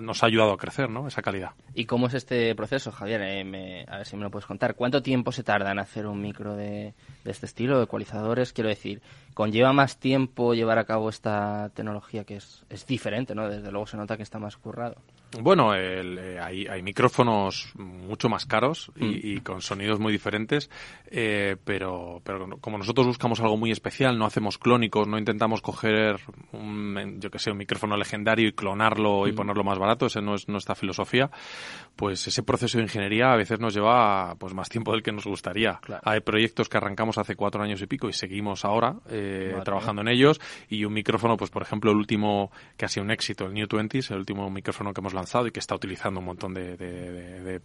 nos 0.02 0.22
ha 0.22 0.26
ayudado 0.26 0.52
a 0.52 0.58
crecer, 0.58 0.90
¿no? 0.90 1.06
Esa 1.06 1.22
calidad. 1.22 1.52
¿Y 1.72 1.84
cómo 1.84 2.08
es 2.08 2.14
este 2.14 2.52
proceso, 2.56 2.90
Javier? 2.90 3.20
Eh, 3.22 3.84
a 3.86 3.98
ver 3.98 4.06
si 4.06 4.16
me 4.16 4.22
lo 4.22 4.30
puedes 4.30 4.46
contar. 4.46 4.74
¿Cuánto 4.74 5.00
tiempo 5.00 5.30
se 5.30 5.44
tarda 5.44 5.70
en 5.70 5.78
hacer 5.78 6.06
un 6.06 6.20
micro 6.20 6.56
de, 6.56 6.94
de 7.24 7.30
este 7.30 7.46
estilo, 7.46 7.78
de 7.78 7.84
ecualizadores? 7.84 8.52
Quiero 8.52 8.70
decir, 8.70 9.00
¿conlleva 9.34 9.72
más 9.72 9.98
tiempo 9.98 10.54
llevar 10.54 10.78
a 10.78 10.84
cabo 10.84 11.08
esta 11.08 11.70
tecnología 11.74 12.24
que 12.24 12.36
es, 12.36 12.64
es 12.68 12.84
diferente, 12.84 13.36
¿no? 13.36 13.48
Desde 13.48 13.70
luego 13.70 13.86
se 13.86 13.96
nota 13.96 14.16
que 14.16 14.24
está 14.24 14.40
más 14.40 14.56
currado. 14.56 14.96
Bueno, 15.42 15.74
eh, 15.74 16.38
hay, 16.40 16.66
hay, 16.66 16.82
micrófonos 16.82 17.72
mucho 17.76 18.30
más 18.30 18.46
caros 18.46 18.90
y, 18.96 19.36
mm. 19.36 19.40
con 19.40 19.60
sonidos 19.60 20.00
muy 20.00 20.10
diferentes, 20.10 20.70
eh, 21.10 21.56
pero, 21.64 22.22
pero 22.24 22.56
como 22.60 22.78
nosotros 22.78 23.06
buscamos 23.06 23.40
algo 23.40 23.58
muy 23.58 23.70
especial, 23.70 24.18
no 24.18 24.24
hacemos 24.24 24.56
clónicos, 24.56 24.87
no 25.06 25.18
intentamos 25.18 25.60
coger, 25.60 26.20
un, 26.52 27.18
yo 27.20 27.30
que 27.30 27.38
sé, 27.38 27.50
un 27.50 27.58
micrófono 27.58 27.96
legendario 27.96 28.48
y 28.48 28.52
clonarlo 28.52 29.26
y 29.26 29.32
mm. 29.32 29.34
ponerlo 29.34 29.64
más 29.64 29.78
barato, 29.78 30.06
esa 30.06 30.20
no 30.20 30.34
es 30.34 30.48
nuestra 30.48 30.74
filosofía, 30.74 31.30
pues 31.96 32.26
ese 32.26 32.42
proceso 32.42 32.78
de 32.78 32.84
ingeniería 32.84 33.32
a 33.32 33.36
veces 33.36 33.60
nos 33.60 33.74
lleva 33.74 34.36
pues 34.38 34.54
más 34.54 34.68
tiempo 34.68 34.92
del 34.92 35.02
que 35.02 35.12
nos 35.12 35.24
gustaría. 35.24 35.80
Hay 36.04 36.20
proyectos 36.20 36.68
que 36.68 36.76
arrancamos 36.76 37.18
hace 37.18 37.34
cuatro 37.36 37.62
años 37.62 37.82
y 37.82 37.86
pico 37.86 38.08
y 38.08 38.12
seguimos 38.12 38.64
ahora 38.64 38.96
eh, 39.10 39.54
trabajando 39.64 40.02
en 40.02 40.08
ellos 40.08 40.40
y 40.68 40.84
un 40.84 40.92
micrófono, 40.92 41.36
pues 41.36 41.50
por 41.50 41.62
ejemplo, 41.62 41.90
el 41.90 41.96
último 41.96 42.50
que 42.76 42.84
ha 42.84 42.88
sido 42.88 43.04
un 43.04 43.10
éxito, 43.10 43.46
el 43.46 43.54
New 43.54 43.66
20 43.70 43.98
el 44.10 44.18
último 44.18 44.50
micrófono 44.50 44.92
que 44.92 45.00
hemos 45.00 45.14
lanzado 45.14 45.46
y 45.46 45.50
que 45.50 45.60
está 45.60 45.74
utilizando 45.74 46.20
un 46.20 46.26
montón 46.26 46.54
de, 46.54 47.60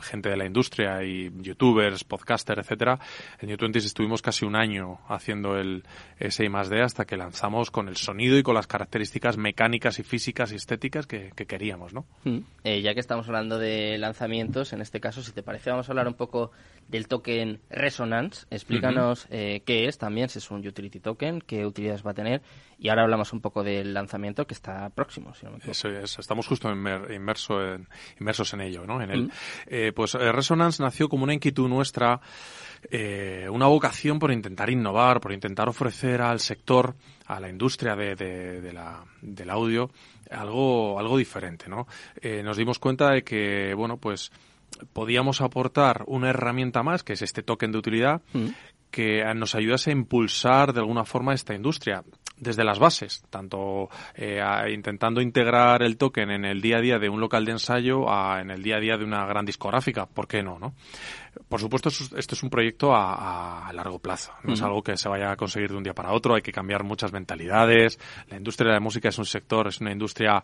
gente 0.00 0.28
de 0.28 0.36
la 0.36 0.46
industria 0.46 1.02
y 1.02 1.30
youtubers, 1.40 2.04
podcasters, 2.04 2.60
etcétera. 2.60 2.98
En 3.40 3.48
New 3.48 3.56
20 3.58 3.78
estuvimos 3.78 4.22
casi 4.22 4.44
un 4.44 4.56
año 4.56 5.00
haciendo 5.08 5.56
el 5.56 5.84
ese 6.18 6.44
más 6.62 6.68
D 6.68 6.80
hasta 6.80 7.04
que 7.04 7.16
lanzamos 7.16 7.72
con 7.72 7.88
el 7.88 7.96
sonido 7.96 8.38
y 8.38 8.44
con 8.44 8.54
las 8.54 8.68
características 8.68 9.36
mecánicas 9.36 9.98
y 9.98 10.04
físicas 10.04 10.52
y 10.52 10.56
estéticas 10.56 11.08
que, 11.08 11.30
queríamos, 11.34 11.92
¿no? 11.92 12.06
Mm. 12.22 12.38
Eh, 12.62 12.82
ya 12.82 12.94
que 12.94 13.00
estamos 13.00 13.26
hablando 13.26 13.58
de 13.58 13.98
lanzamientos, 13.98 14.72
en 14.72 14.80
este 14.80 15.00
caso, 15.00 15.22
si 15.22 15.32
te 15.32 15.42
parece, 15.42 15.70
vamos 15.70 15.88
a 15.88 15.92
hablar 15.92 16.06
un 16.06 16.14
poco 16.14 16.52
del 16.88 17.08
token 17.08 17.60
Resonance. 17.70 18.46
Explícanos 18.50 19.26
eh, 19.30 19.62
qué 19.64 19.86
es 19.86 19.98
también, 19.98 20.28
si 20.28 20.38
es 20.38 20.50
un 20.50 20.66
utility 20.66 21.00
token, 21.00 21.40
qué 21.40 21.66
utilidades 21.66 22.06
va 22.06 22.12
a 22.12 22.14
tener. 22.14 22.42
Y 22.78 22.88
ahora 22.88 23.02
hablamos 23.02 23.32
un 23.32 23.40
poco 23.40 23.62
del 23.62 23.94
lanzamiento 23.94 24.46
que 24.46 24.54
está 24.54 24.88
próximo. 24.90 25.34
Si 25.34 25.46
no 25.46 25.52
me 25.52 25.58
Eso 25.70 25.88
es, 25.88 26.18
estamos 26.18 26.46
justo 26.46 26.70
inmerso 26.70 27.62
en, 27.62 27.88
inmersos 28.20 28.52
en 28.54 28.60
ello, 28.60 28.84
¿no? 28.86 29.00
En 29.00 29.10
él. 29.10 29.32
Eh, 29.66 29.92
pues 29.94 30.14
eh, 30.14 30.32
Resonance 30.32 30.82
nació 30.82 31.08
como 31.08 31.24
una 31.24 31.34
inquietud 31.34 31.68
nuestra, 31.68 32.20
una 32.90 33.66
vocación 33.66 34.18
por 34.18 34.32
intentar 34.32 34.70
innovar, 34.70 35.20
por 35.20 35.32
intentar 35.32 35.68
ofrecer 35.68 36.20
al 36.20 36.40
sector, 36.40 36.94
a 37.26 37.40
la 37.40 37.48
industria 37.48 37.94
de, 37.96 38.14
de, 38.14 38.72
la, 38.72 39.04
del 39.20 39.50
audio, 39.50 39.90
algo, 40.30 40.98
algo 40.98 41.16
diferente, 41.16 41.68
¿no? 41.68 41.86
nos 42.42 42.56
dimos 42.56 42.78
cuenta 42.78 43.10
de 43.10 43.22
que, 43.22 43.74
bueno, 43.74 43.96
pues 43.96 44.30
podíamos 44.92 45.40
aportar 45.40 46.04
una 46.06 46.30
herramienta 46.30 46.82
más, 46.82 47.02
que 47.02 47.14
es 47.14 47.22
este 47.22 47.42
token 47.42 47.72
de 47.72 47.78
utilidad, 47.78 48.22
mm. 48.32 48.46
que 48.90 49.22
nos 49.34 49.54
ayudase 49.54 49.90
a 49.90 49.94
impulsar 49.94 50.72
de 50.72 50.80
alguna 50.80 51.04
forma 51.04 51.34
esta 51.34 51.54
industria 51.54 52.04
desde 52.42 52.64
las 52.64 52.80
bases, 52.80 53.22
tanto 53.30 53.88
eh, 54.16 54.42
intentando 54.74 55.20
integrar 55.20 55.82
el 55.82 55.96
token 55.96 56.30
en 56.30 56.44
el 56.44 56.60
día 56.60 56.78
a 56.78 56.80
día 56.80 56.98
de 56.98 57.08
un 57.08 57.20
local 57.20 57.44
de 57.44 57.52
ensayo 57.52 58.10
a 58.10 58.40
en 58.40 58.50
el 58.50 58.62
día 58.62 58.76
a 58.76 58.80
día 58.80 58.96
de 58.96 59.04
una 59.04 59.24
gran 59.26 59.46
discográfica, 59.46 60.06
¿por 60.06 60.26
qué 60.26 60.42
no? 60.42 60.58
no? 60.58 60.74
Por 61.48 61.60
supuesto, 61.60 61.88
esto 61.88 62.34
es 62.34 62.42
un 62.42 62.50
proyecto 62.50 62.92
a, 62.94 63.70
largo 63.72 64.00
plazo, 64.00 64.32
no 64.42 64.54
es 64.54 64.62
algo 64.62 64.82
que 64.82 64.96
se 64.96 65.08
vaya 65.08 65.30
a 65.30 65.36
conseguir 65.36 65.70
de 65.70 65.76
un 65.76 65.84
día 65.84 65.94
para 65.94 66.12
otro, 66.12 66.34
hay 66.34 66.42
que 66.42 66.52
cambiar 66.52 66.82
muchas 66.82 67.12
mentalidades, 67.12 67.98
la 68.28 68.36
industria 68.36 68.68
de 68.68 68.74
la 68.74 68.80
música 68.80 69.08
es 69.08 69.18
un 69.18 69.24
sector, 69.24 69.68
es 69.68 69.80
una 69.80 69.92
industria 69.92 70.42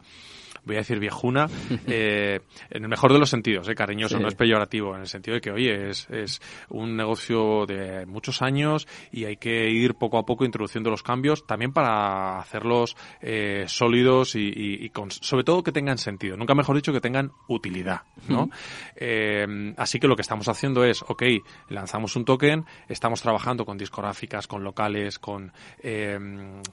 voy 0.65 0.77
a 0.77 0.79
decir 0.79 0.99
viejuna, 0.99 1.47
eh, 1.87 2.41
en 2.71 2.83
el 2.83 2.89
mejor 2.89 3.13
de 3.13 3.19
los 3.19 3.31
sentidos, 3.31 3.69
eh, 3.69 3.75
cariñoso, 3.75 4.19
no 4.19 4.29
es 4.29 4.35
peyorativo, 4.35 4.95
en 4.95 5.03
el 5.03 5.09
sentido 5.09 5.35
de 5.35 5.41
que, 5.41 5.51
oye, 5.51 5.91
es, 5.91 6.09
es 6.11 6.41
un 6.69 6.97
negocio 6.97 7.67
de 7.67 8.07
muchos 8.07 8.43
años 8.43 8.87
y 9.13 9.25
hay 9.25 9.37
que 9.37 9.71
ir 9.71 9.95
poco 9.95 10.19
a 10.19 10.27
poco 10.27 10.45
introduciendo 10.45 10.91
los 10.91 11.03
cambios, 11.03 11.47
también 11.47 11.73
para 11.73 12.39
hacerlos 12.39 12.97
eh, 13.21 13.65
sólidos 13.67 14.35
y, 14.35 14.53
y, 14.55 14.91
con, 14.91 15.11
sobre 15.11 15.45
todo 15.45 15.63
que 15.63 15.73
tengan 15.73 15.99
sentido, 15.99 16.37
nunca 16.37 16.55
mejor 16.55 16.77
dicho 16.77 16.93
que 16.93 17.01
tengan 17.01 17.33
utilidad, 17.49 18.03
¿no? 18.29 18.51
eh, 18.97 19.75
así 19.77 19.99
que 19.99 20.09
lo 20.09 20.17
que 20.17 20.23
estamos 20.23 20.49
haciendo 20.49 20.85
es, 20.85 21.03
ok, 21.03 21.23
lanzamos 21.69 22.17
un 22.17 22.25
token, 22.25 22.65
estamos 22.89 23.23
trabajando 23.23 23.65
con 23.65 23.79
discográficas, 23.79 24.47
con 24.47 24.65
locales, 24.65 25.19
con, 25.19 25.53
eh, 25.83 26.19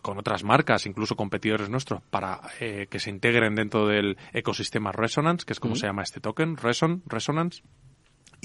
con 0.01 0.17
otras 0.17 0.43
marcas, 0.43 0.85
incluso 0.85 1.15
competidores 1.15 1.69
nuestros, 1.69 2.01
para 2.09 2.41
que 2.59 2.99
se 2.99 3.09
integren 3.09 3.55
dentro 3.55 3.74
del 3.83 4.17
ecosistema 4.33 4.91
Resonance, 4.91 5.45
que 5.45 5.53
es 5.53 5.59
como 5.59 5.75
se 5.75 5.87
llama 5.87 6.03
este 6.03 6.21
token, 6.21 6.57
Reson, 6.57 7.03
Resonance 7.05 7.61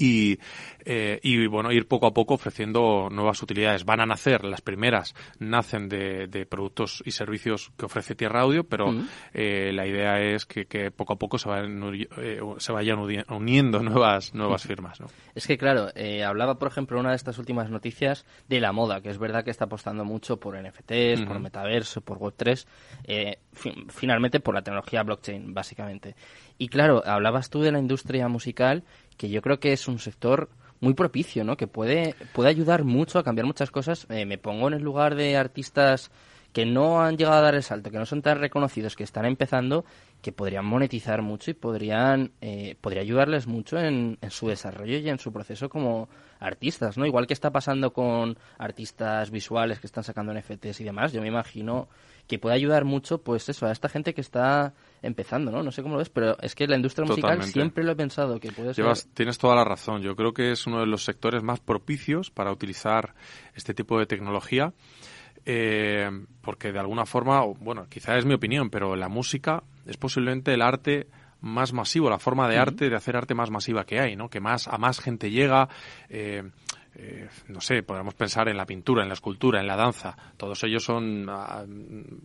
y, 0.01 0.39
eh, 0.83 1.19
y 1.21 1.45
bueno, 1.45 1.71
ir 1.71 1.87
poco 1.87 2.07
a 2.07 2.13
poco 2.13 2.33
ofreciendo 2.33 3.07
nuevas 3.11 3.41
utilidades. 3.43 3.85
Van 3.85 4.01
a 4.01 4.05
nacer, 4.07 4.43
las 4.43 4.61
primeras 4.61 5.13
nacen 5.37 5.87
de, 5.87 6.27
de 6.27 6.45
productos 6.47 7.03
y 7.05 7.11
servicios 7.11 7.71
que 7.77 7.85
ofrece 7.85 8.15
Tierra 8.15 8.41
Audio, 8.41 8.63
pero 8.63 8.91
eh, 9.33 9.71
la 9.73 9.85
idea 9.85 10.19
es 10.19 10.45
que, 10.45 10.65
que, 10.65 10.89
poco 10.89 11.13
a 11.13 11.15
poco 11.17 11.37
se 11.37 11.47
vayan, 11.47 11.93
eh, 12.17 12.39
se 12.57 12.71
vayan 12.71 12.99
uniendo 13.29 13.83
nuevas, 13.83 14.33
nuevas 14.33 14.63
firmas. 14.63 14.99
¿no? 14.99 15.07
Es 15.35 15.45
que 15.45 15.57
claro, 15.57 15.89
eh, 15.95 16.23
hablaba 16.23 16.57
por 16.57 16.67
ejemplo 16.67 16.99
una 16.99 17.11
de 17.11 17.15
estas 17.15 17.37
últimas 17.37 17.69
noticias 17.69 18.25
de 18.47 18.59
la 18.59 18.71
moda, 18.71 19.01
que 19.01 19.09
es 19.09 19.19
verdad 19.19 19.43
que 19.43 19.51
está 19.51 19.65
apostando 19.65 20.03
mucho 20.03 20.39
por 20.39 20.57
NFTs, 20.59 21.25
por 21.27 21.39
metaverso, 21.39 22.01
por 22.01 22.17
Web3, 22.17 22.65
eh, 23.03 23.37
fin, 23.53 23.87
finalmente 23.89 24.39
por 24.39 24.55
la 24.55 24.63
tecnología 24.63 25.03
blockchain, 25.03 25.53
básicamente. 25.53 26.15
Y 26.57 26.67
claro, 26.69 27.03
hablabas 27.05 27.49
tú 27.49 27.61
de 27.61 27.71
la 27.71 27.79
industria 27.79 28.27
musical 28.27 28.83
que 29.21 29.29
yo 29.29 29.43
creo 29.43 29.59
que 29.59 29.71
es 29.71 29.87
un 29.87 29.99
sector 29.99 30.49
muy 30.79 30.95
propicio, 30.95 31.43
¿no? 31.43 31.55
Que 31.55 31.67
puede, 31.67 32.15
puede 32.33 32.49
ayudar 32.49 32.83
mucho 32.83 33.19
a 33.19 33.23
cambiar 33.23 33.45
muchas 33.45 33.69
cosas. 33.69 34.07
Eh, 34.09 34.25
me 34.25 34.39
pongo 34.39 34.67
en 34.67 34.73
el 34.73 34.81
lugar 34.81 35.13
de 35.13 35.37
artistas 35.37 36.09
que 36.53 36.65
no 36.65 37.03
han 37.03 37.17
llegado 37.17 37.37
a 37.37 37.41
dar 37.41 37.53
el 37.53 37.61
salto, 37.61 37.91
que 37.91 37.99
no 37.99 38.07
son 38.07 38.23
tan 38.23 38.39
reconocidos, 38.39 38.95
que 38.95 39.03
están 39.03 39.25
empezando, 39.25 39.85
que 40.21 40.31
podrían 40.31 40.65
monetizar 40.65 41.21
mucho 41.21 41.51
y 41.51 41.53
podrían 41.53 42.31
eh, 42.41 42.75
podría 42.79 43.01
ayudarles 43.01 43.47
mucho 43.47 43.79
en, 43.79 44.17
en, 44.21 44.31
su 44.31 44.47
desarrollo 44.47 44.97
y 44.97 45.09
en 45.09 45.19
su 45.19 45.33
proceso 45.33 45.69
como 45.69 46.09
artistas, 46.39 46.97
¿no? 46.97 47.05
Igual 47.05 47.27
que 47.27 47.33
está 47.33 47.51
pasando 47.51 47.93
con 47.93 48.37
artistas 48.57 49.31
visuales 49.31 49.79
que 49.79 49.87
están 49.87 50.03
sacando 50.03 50.33
NFTs 50.33 50.81
y 50.81 50.83
demás, 50.83 51.13
yo 51.13 51.21
me 51.21 51.27
imagino 51.27 51.87
que 52.27 52.39
puede 52.39 52.55
ayudar 52.55 52.85
mucho, 52.85 53.17
pues 53.19 53.49
eso, 53.49 53.65
a 53.65 53.71
esta 53.71 53.89
gente 53.89 54.13
que 54.13 54.21
está 54.21 54.73
empezando, 55.01 55.51
¿no? 55.51 55.63
No 55.63 55.71
sé 55.71 55.81
cómo 55.81 55.95
lo 55.95 55.99
ves, 55.99 56.09
pero 56.09 56.37
es 56.39 56.55
que 56.55 56.67
la 56.67 56.75
industria 56.75 57.05
musical 57.05 57.21
Totalmente. 57.21 57.51
siempre 57.51 57.83
lo 57.83 57.91
he 57.91 57.95
pensado 57.95 58.39
que 58.39 58.51
puede 58.51 58.73
ser... 58.73 58.85
Llevas, 58.85 59.07
tienes 59.13 59.37
toda 59.37 59.55
la 59.55 59.65
razón. 59.65 60.01
Yo 60.01 60.15
creo 60.15 60.33
que 60.33 60.51
es 60.51 60.65
uno 60.65 60.79
de 60.79 60.85
los 60.85 61.03
sectores 61.03 61.43
más 61.43 61.59
propicios 61.59 62.31
para 62.31 62.51
utilizar 62.51 63.15
este 63.55 63.73
tipo 63.73 63.99
de 63.99 64.05
tecnología. 64.05 64.73
Eh, 65.45 66.09
porque 66.41 66.71
de 66.71 66.79
alguna 66.79 67.05
forma, 67.05 67.43
bueno, 67.59 67.87
quizá 67.89 68.17
es 68.17 68.25
mi 68.25 68.33
opinión, 68.33 68.69
pero 68.69 68.95
la 68.95 69.09
música 69.09 69.63
es 69.85 69.97
posiblemente 69.97 70.53
el 70.53 70.61
arte 70.61 71.07
más 71.41 71.73
masivo, 71.73 72.09
la 72.09 72.19
forma 72.19 72.47
de 72.47 72.57
arte, 72.57 72.89
de 72.89 72.95
hacer 72.95 73.17
arte 73.17 73.33
más 73.33 73.49
masiva 73.49 73.85
que 73.85 73.99
hay, 73.99 74.15
¿no? 74.15 74.29
Que 74.29 74.39
más 74.39 74.67
a 74.67 74.77
más 74.77 74.99
gente 74.99 75.31
llega. 75.31 75.69
Eh, 76.09 76.43
eh, 76.93 77.29
no 77.47 77.61
sé, 77.61 77.83
podemos 77.83 78.13
pensar 78.15 78.49
en 78.49 78.57
la 78.57 78.65
pintura, 78.65 79.01
en 79.01 79.07
la 79.07 79.13
escultura, 79.13 79.61
en 79.61 79.67
la 79.67 79.77
danza, 79.77 80.17
todos 80.35 80.61
ellos 80.63 80.83
son 80.83 81.29
uh, 81.29 81.65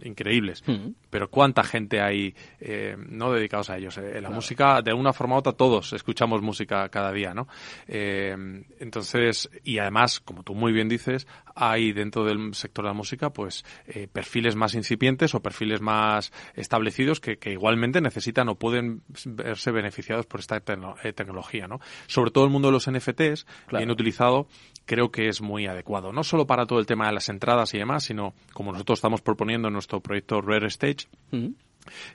increíbles. 0.05 0.65
Mm. 0.67 0.89
Pero 1.09 1.31
¿cuánta 1.31 1.63
gente 1.63 2.01
hay 2.01 2.35
eh, 2.59 2.97
no 2.99 3.33
dedicados 3.33 3.71
a 3.71 3.77
ellos? 3.77 3.97
Eh, 3.99 4.01
en 4.01 4.15
la 4.15 4.21
claro. 4.21 4.35
música, 4.35 4.83
de 4.83 4.93
una 4.93 5.13
forma 5.13 5.37
u 5.37 5.39
otra, 5.39 5.53
todos 5.53 5.93
escuchamos 5.93 6.43
música 6.43 6.89
cada 6.89 7.13
día, 7.13 7.33
¿no? 7.33 7.47
Entonces, 7.87 9.49
y 9.63 9.79
además, 9.79 10.21
como 10.21 10.43
tú 10.43 10.55
muy 10.55 10.73
bien 10.73 10.89
dices, 10.89 11.27
hay 11.55 11.93
dentro 11.93 12.25
del 12.25 12.55
sector 12.55 12.85
de 12.85 12.91
la 12.91 12.95
música, 12.95 13.31
pues, 13.31 13.65
perfiles 14.13 14.57
más 14.57 14.75
incipientes 14.75 15.35
o 15.35 15.41
perfiles 15.41 15.81
más 15.81 16.33
establecidos 16.55 17.21
que, 17.21 17.39
que, 17.39 17.53
igualmente 17.53 18.01
necesitan 18.01 18.49
o 18.49 18.57
pueden 18.57 19.03
verse 19.25 19.71
beneficiados 19.71 20.27
por 20.27 20.41
esta 20.41 20.61
tecno 20.61 20.97
tecnología, 21.15 21.69
¿no? 21.69 21.81
Sobre 22.07 22.31
todo 22.31 22.45
el 22.45 22.51
mundo 22.51 22.69
de 22.69 22.73
los 22.73 22.91
NFTs, 22.91 23.45
claro. 23.67 23.79
bien 23.79 23.91
utilizado, 23.91 24.49
creo 24.87 25.11
que 25.11 25.29
es 25.29 25.43
muy 25.43 25.67
adecuado. 25.67 26.13
No 26.13 26.25
solo 26.25 26.47
para 26.47 26.65
todo 26.65 26.79
el 26.79 26.87
tema 26.87 27.07
de 27.07 27.13
las 27.13 27.29
entradas 27.29 27.75
y 27.75 27.79
demás, 27.79 28.05
sino 28.05 28.33
como 28.55 28.73
nosotros 28.73 28.99
estamos 28.99 29.21
proponiendo 29.21 29.69
en 29.69 29.75
nuestro 29.75 30.01
proyecto 30.01 30.41
Rare 30.41 30.69
Stage. 30.69 31.09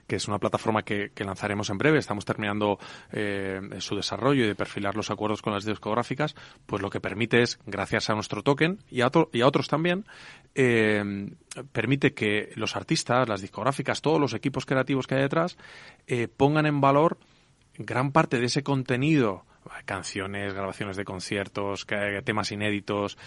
Que 0.05 0.17
es 0.17 0.27
una 0.27 0.37
plataforma 0.37 0.83
que, 0.83 1.11
que, 1.15 1.23
lanzaremos 1.23 1.69
en 1.69 1.77
breve. 1.77 1.97
Estamos 1.97 2.25
terminando 2.25 2.77
eh, 3.13 3.61
su 3.79 3.95
desarrollo 3.95 4.43
y 4.43 4.47
de 4.47 4.55
perfilar 4.55 4.97
los 4.97 5.11
acuerdos 5.11 5.41
con 5.41 5.53
las 5.53 5.63
discográficas, 5.63 6.35
pues 6.65 6.81
lo 6.81 6.89
que 6.89 6.99
permite 6.99 7.41
es, 7.41 7.57
gracias 7.65 8.09
a 8.09 8.13
nuestro 8.13 8.43
token 8.43 8.79
y 8.89 8.99
a, 8.99 9.09
y 9.31 9.39
a 9.39 9.47
otros 9.47 9.69
también, 9.69 10.05
eh, 10.55 11.31
permite 11.71 12.13
que 12.13 12.51
los 12.55 12.75
artistas, 12.75 13.29
las 13.29 13.39
discográficas, 13.39 14.01
todos 14.01 14.19
los 14.19 14.33
equipos 14.33 14.65
creativos 14.65 15.07
que 15.07 15.15
hay 15.15 15.21
detrás, 15.21 15.57
eh, 16.05 16.27
pongan 16.27 16.65
en 16.65 16.81
valor 16.81 17.17
gran 17.77 18.11
parte 18.11 18.39
de 18.41 18.47
ese 18.47 18.63
contenido 18.63 19.45
canciones, 19.85 20.53
grabaciones 20.53 20.97
de 20.97 21.05
conciertos, 21.05 21.85
temas 22.23 22.51
inéditos, 22.51 23.17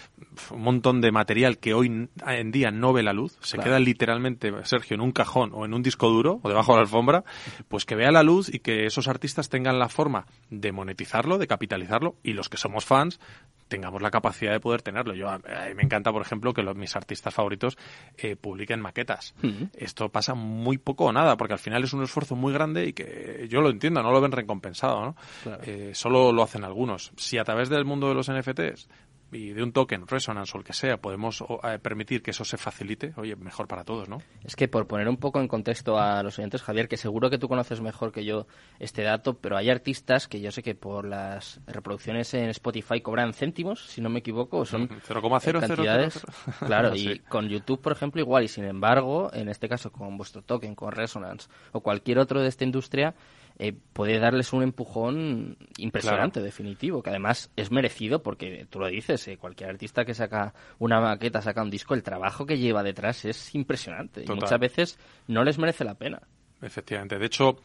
un 0.51 0.61
montón 0.61 1.01
de 1.01 1.11
material 1.11 1.57
que 1.57 1.73
hoy 1.73 2.09
en 2.27 2.51
día 2.51 2.71
no 2.71 2.93
ve 2.93 3.03
la 3.03 3.13
luz, 3.13 3.37
se 3.41 3.57
claro. 3.57 3.69
queda 3.69 3.79
literalmente, 3.79 4.51
Sergio, 4.63 4.95
en 4.95 5.01
un 5.01 5.11
cajón 5.11 5.51
o 5.53 5.65
en 5.65 5.73
un 5.73 5.83
disco 5.83 6.09
duro 6.09 6.39
o 6.43 6.49
debajo 6.49 6.73
de 6.73 6.77
la 6.77 6.81
alfombra, 6.81 7.23
pues 7.67 7.85
que 7.85 7.95
vea 7.95 8.11
la 8.11 8.23
luz 8.23 8.53
y 8.53 8.59
que 8.59 8.85
esos 8.85 9.07
artistas 9.07 9.49
tengan 9.49 9.79
la 9.79 9.89
forma 9.89 10.25
de 10.49 10.71
monetizarlo, 10.71 11.37
de 11.37 11.47
capitalizarlo 11.47 12.15
y 12.23 12.33
los 12.33 12.49
que 12.49 12.57
somos 12.57 12.85
fans 12.85 13.19
tengamos 13.67 14.01
la 14.01 14.11
capacidad 14.11 14.51
de 14.51 14.59
poder 14.59 14.81
tenerlo. 14.81 15.13
Yo 15.13 15.29
a, 15.29 15.35
a 15.35 15.67
mí 15.67 15.75
me 15.75 15.83
encanta, 15.83 16.11
por 16.11 16.21
ejemplo, 16.21 16.53
que 16.53 16.61
los, 16.63 16.75
mis 16.75 16.95
artistas 16.95 17.33
favoritos 17.33 17.77
eh, 18.17 18.35
publiquen 18.35 18.81
maquetas. 18.81 19.33
Uh 19.43 19.47
-huh. 19.47 19.69
Esto 19.73 20.09
pasa 20.09 20.33
muy 20.35 20.77
poco 20.77 21.05
o 21.05 21.11
nada, 21.11 21.37
porque 21.37 21.53
al 21.53 21.59
final 21.59 21.83
es 21.83 21.93
un 21.93 22.03
esfuerzo 22.03 22.35
muy 22.35 22.53
grande 22.53 22.85
y 22.87 22.93
que 22.93 23.47
yo 23.49 23.61
lo 23.61 23.69
entiendo, 23.69 24.01
no 24.03 24.11
lo 24.11 24.21
ven 24.21 24.31
recompensado, 24.31 25.01
¿no? 25.05 25.15
Claro. 25.43 25.63
Eh, 25.65 25.91
solo 25.93 26.31
lo 26.31 26.43
hacen 26.43 26.63
algunos. 26.63 27.11
Si 27.17 27.37
a 27.37 27.43
través 27.43 27.69
del 27.69 27.85
mundo 27.85 28.07
de 28.07 28.15
los 28.15 28.31
NFTs 28.31 28.87
y 29.31 29.51
de 29.51 29.63
un 29.63 29.71
token, 29.71 30.07
Resonance 30.07 30.55
o 30.55 30.59
el 30.59 30.63
que 30.63 30.73
sea, 30.73 30.97
podemos 30.97 31.43
eh, 31.63 31.79
permitir 31.81 32.21
que 32.21 32.31
eso 32.31 32.45
se 32.45 32.57
facilite, 32.57 33.13
oye, 33.17 33.35
mejor 33.35 33.67
para 33.67 33.83
todos, 33.83 34.07
¿no? 34.07 34.21
Es 34.43 34.55
que 34.55 34.67
por 34.67 34.87
poner 34.87 35.07
un 35.07 35.17
poco 35.17 35.39
en 35.39 35.47
contexto 35.47 35.99
a 35.99 36.23
los 36.23 36.37
oyentes, 36.39 36.61
Javier, 36.61 36.87
que 36.87 36.97
seguro 36.97 37.29
que 37.29 37.37
tú 37.37 37.47
conoces 37.47 37.81
mejor 37.81 38.11
que 38.11 38.23
yo 38.23 38.47
este 38.79 39.03
dato, 39.03 39.35
pero 39.35 39.57
hay 39.57 39.69
artistas 39.69 40.27
que 40.27 40.41
yo 40.41 40.51
sé 40.51 40.63
que 40.63 40.75
por 40.75 41.05
las 41.05 41.59
reproducciones 41.67 42.33
en 42.33 42.49
Spotify 42.49 43.01
cobran 43.01 43.33
céntimos, 43.33 43.85
si 43.87 44.01
no 44.01 44.09
me 44.09 44.19
equivoco, 44.19 44.65
son 44.65 44.89
0,0 45.07 45.59
cantidades. 45.59 46.25
Claro, 46.65 46.91
sí. 46.95 47.11
y 47.11 47.19
con 47.19 47.49
YouTube, 47.49 47.81
por 47.81 47.91
ejemplo, 47.91 48.21
igual, 48.21 48.43
y 48.43 48.47
sin 48.47 48.65
embargo, 48.65 49.31
en 49.33 49.49
este 49.49 49.67
caso 49.67 49.91
con 49.91 50.17
vuestro 50.17 50.41
token, 50.41 50.75
con 50.75 50.91
Resonance 50.91 51.49
o 51.71 51.81
cualquier 51.81 52.19
otro 52.19 52.41
de 52.41 52.47
esta 52.47 52.63
industria, 52.63 53.15
eh, 53.57 53.73
puede 53.93 54.19
darles 54.19 54.51
un 54.53 54.63
empujón 54.63 55.57
impresionante, 55.77 56.35
claro. 56.35 56.45
definitivo, 56.45 57.01
que 57.01 57.09
además 57.09 57.51
es 57.55 57.71
merecido 57.71 58.21
porque 58.21 58.67
tú 58.69 58.79
lo 58.79 58.87
dices, 58.87 59.27
eh, 59.27 59.37
cualquier 59.37 59.69
artista 59.69 60.03
que 60.03 60.13
saca 60.13 60.53
una 60.77 60.99
maqueta, 60.99 61.41
saca 61.41 61.61
un 61.61 61.69
disco, 61.69 61.93
el 61.93 62.03
trabajo 62.03 62.45
que 62.45 62.57
lleva 62.57 62.83
detrás 62.83 63.23
es 63.25 63.55
impresionante 63.55 64.21
Total. 64.21 64.37
y 64.37 64.39
muchas 64.41 64.59
veces 64.59 64.99
no 65.27 65.43
les 65.43 65.57
merece 65.57 65.85
la 65.85 65.95
pena. 65.95 66.21
Efectivamente, 66.61 67.17
de 67.17 67.25
hecho, 67.25 67.57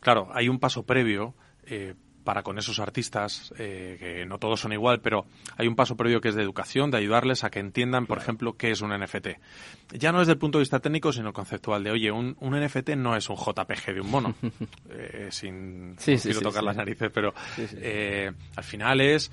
claro, 0.00 0.28
hay 0.32 0.48
un 0.48 0.60
paso 0.60 0.84
previo 0.84 1.34
eh, 1.64 1.94
para 2.26 2.42
con 2.42 2.58
esos 2.58 2.80
artistas, 2.80 3.54
eh, 3.56 3.96
que 3.98 4.26
no 4.26 4.38
todos 4.38 4.60
son 4.60 4.72
igual, 4.72 5.00
pero 5.00 5.24
hay 5.56 5.68
un 5.68 5.76
paso 5.76 5.96
previo 5.96 6.20
que 6.20 6.28
es 6.28 6.34
de 6.34 6.42
educación, 6.42 6.90
de 6.90 6.98
ayudarles 6.98 7.44
a 7.44 7.50
que 7.50 7.60
entiendan, 7.60 8.06
por 8.06 8.18
ejemplo, 8.18 8.56
qué 8.58 8.72
es 8.72 8.82
un 8.82 8.90
NFT. 8.90 9.28
Ya 9.92 10.10
no 10.10 10.18
desde 10.18 10.32
el 10.32 10.38
punto 10.38 10.58
de 10.58 10.62
vista 10.62 10.80
técnico, 10.80 11.12
sino 11.12 11.32
conceptual, 11.32 11.84
de, 11.84 11.92
oye, 11.92 12.10
un, 12.10 12.36
un 12.40 12.60
NFT 12.60 12.90
no 12.96 13.16
es 13.16 13.30
un 13.30 13.36
JPG 13.36 13.94
de 13.94 14.00
un 14.00 14.10
mono, 14.10 14.34
eh, 14.90 15.28
sin 15.30 15.94
sí, 15.98 16.18
sí, 16.18 16.24
quiero 16.24 16.40
sí, 16.40 16.44
tocar 16.44 16.64
las 16.64 16.76
narices, 16.76 17.10
pero 17.14 17.32
eh, 17.56 18.32
al 18.56 18.64
final 18.64 19.00
es 19.00 19.30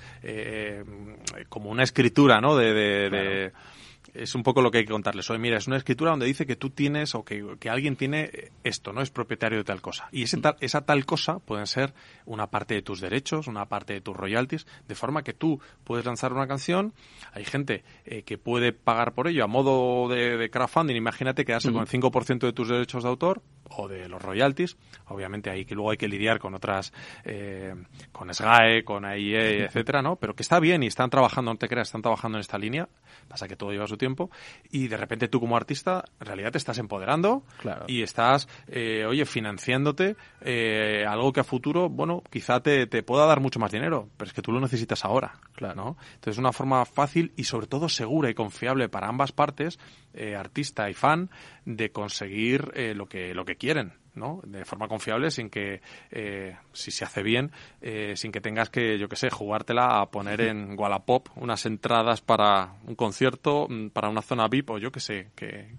como 1.48 1.70
una 1.70 1.82
escritura, 1.82 2.40
¿no?, 2.40 2.56
de... 2.56 2.72
de, 2.72 3.08
claro. 3.10 3.28
de 3.28 3.73
es 4.14 4.34
un 4.34 4.42
poco 4.42 4.62
lo 4.62 4.70
que 4.70 4.78
hay 4.78 4.84
que 4.84 4.92
contarles. 4.92 5.28
Oye, 5.30 5.40
mira, 5.40 5.58
es 5.58 5.66
una 5.66 5.76
escritura 5.76 6.12
donde 6.12 6.26
dice 6.26 6.46
que 6.46 6.56
tú 6.56 6.70
tienes 6.70 7.14
o 7.14 7.24
que, 7.24 7.56
que 7.58 7.68
alguien 7.68 7.96
tiene 7.96 8.30
esto, 8.62 8.92
¿no? 8.92 9.02
Es 9.02 9.10
propietario 9.10 9.58
de 9.58 9.64
tal 9.64 9.82
cosa. 9.82 10.08
Y 10.12 10.22
ese 10.22 10.38
tal, 10.38 10.56
esa 10.60 10.82
tal 10.82 11.04
cosa 11.04 11.40
pueden 11.40 11.66
ser 11.66 11.92
una 12.24 12.46
parte 12.46 12.74
de 12.74 12.82
tus 12.82 13.00
derechos, 13.00 13.48
una 13.48 13.66
parte 13.66 13.92
de 13.92 14.00
tus 14.00 14.16
royalties, 14.16 14.66
de 14.86 14.94
forma 14.94 15.22
que 15.22 15.34
tú 15.34 15.60
puedes 15.82 16.06
lanzar 16.06 16.32
una 16.32 16.46
canción, 16.46 16.94
hay 17.32 17.44
gente 17.44 17.82
eh, 18.04 18.22
que 18.22 18.38
puede 18.38 18.72
pagar 18.72 19.14
por 19.14 19.26
ello 19.28 19.44
a 19.44 19.48
modo 19.48 20.08
de, 20.08 20.36
de 20.36 20.50
crowdfunding, 20.50 20.96
imagínate 20.96 21.44
quedarse 21.44 21.68
uh 21.68 21.72
-huh. 21.72 21.74
con 21.74 21.82
el 21.82 21.88
5% 21.88 22.38
de 22.38 22.52
tus 22.52 22.68
derechos 22.68 23.02
de 23.02 23.08
autor 23.08 23.42
o 23.70 23.88
de 23.88 24.08
los 24.08 24.22
royalties, 24.22 24.76
obviamente 25.06 25.50
ahí 25.50 25.64
que 25.64 25.74
luego 25.74 25.90
hay 25.90 25.96
que 25.96 26.06
lidiar 26.06 26.38
con 26.38 26.54
otras, 26.54 26.92
eh, 27.24 27.74
con 28.12 28.32
SGAE, 28.32 28.84
con 28.84 29.04
AIE, 29.04 29.64
etcétera, 29.64 30.02
¿no? 30.02 30.16
Pero 30.16 30.34
que 30.34 30.42
está 30.42 30.60
bien 30.60 30.82
y 30.82 30.86
están 30.86 31.10
trabajando, 31.10 31.52
no 31.52 31.58
te 31.58 31.68
creas, 31.68 31.88
están 31.88 32.02
trabajando 32.02 32.38
en 32.38 32.40
esta 32.40 32.58
línea, 32.58 32.88
pasa 33.28 33.48
que 33.48 33.56
todo 33.56 33.72
lleva 33.72 33.86
su 33.86 33.96
tiempo 33.96 34.03
tiempo 34.04 34.30
y 34.70 34.88
de 34.88 34.98
repente 34.98 35.28
tú 35.28 35.40
como 35.40 35.56
artista 35.56 36.04
en 36.20 36.26
realidad 36.26 36.52
te 36.52 36.58
estás 36.58 36.76
empoderando 36.76 37.42
y 37.86 38.02
estás, 38.02 38.48
eh, 38.68 39.06
oye, 39.06 39.24
financiándote 39.24 40.16
eh, 40.42 41.06
algo 41.08 41.32
que 41.32 41.40
a 41.40 41.44
futuro, 41.44 41.88
bueno, 41.88 42.22
quizá 42.30 42.60
te, 42.60 42.86
te, 42.86 43.02
pueda 43.02 43.24
dar 43.24 43.40
mucho 43.40 43.58
más 43.58 43.72
dinero, 43.72 44.10
pero 44.18 44.28
es 44.28 44.34
que 44.34 44.42
tú 44.42 44.52
lo 44.52 44.60
necesitas 44.60 45.06
ahora, 45.06 45.40
claro. 45.54 45.74
¿no? 45.74 45.96
Entonces 46.16 46.34
es 46.34 46.38
una 46.38 46.52
forma 46.52 46.84
fácil 46.84 47.32
y 47.36 47.44
sobre 47.44 47.66
todo 47.66 47.88
segura 47.88 48.28
y 48.28 48.34
confiable 48.34 48.90
para 48.90 49.08
ambas 49.08 49.32
partes, 49.32 49.78
eh, 50.14 50.36
artista 50.36 50.88
y 50.88 50.94
fan, 50.94 51.30
de 51.64 51.90
conseguir 51.90 52.72
lo 52.94 53.06
que 53.06 53.34
lo 53.34 53.44
que 53.44 53.56
quieren. 53.56 53.92
¿no? 54.14 54.40
de 54.44 54.64
forma 54.64 54.88
confiable 54.88 55.30
sin 55.30 55.50
que 55.50 55.80
eh, 56.10 56.56
si 56.72 56.90
se 56.90 57.04
hace 57.04 57.22
bien 57.22 57.50
eh, 57.80 58.14
sin 58.16 58.32
que 58.32 58.40
tengas 58.40 58.70
que 58.70 58.98
yo 58.98 59.08
que 59.08 59.16
sé 59.16 59.30
jugártela 59.30 60.00
a 60.00 60.10
poner 60.10 60.40
en 60.40 60.78
Wallapop 60.78 61.28
unas 61.36 61.66
entradas 61.66 62.20
para 62.20 62.74
un 62.86 62.94
concierto 62.94 63.66
mm, 63.68 63.88
para 63.88 64.08
una 64.08 64.22
zona 64.22 64.48
VIP 64.48 64.70
o 64.70 64.78
yo 64.78 64.92
que 64.92 65.00
sé 65.00 65.30
qué, 65.34 65.74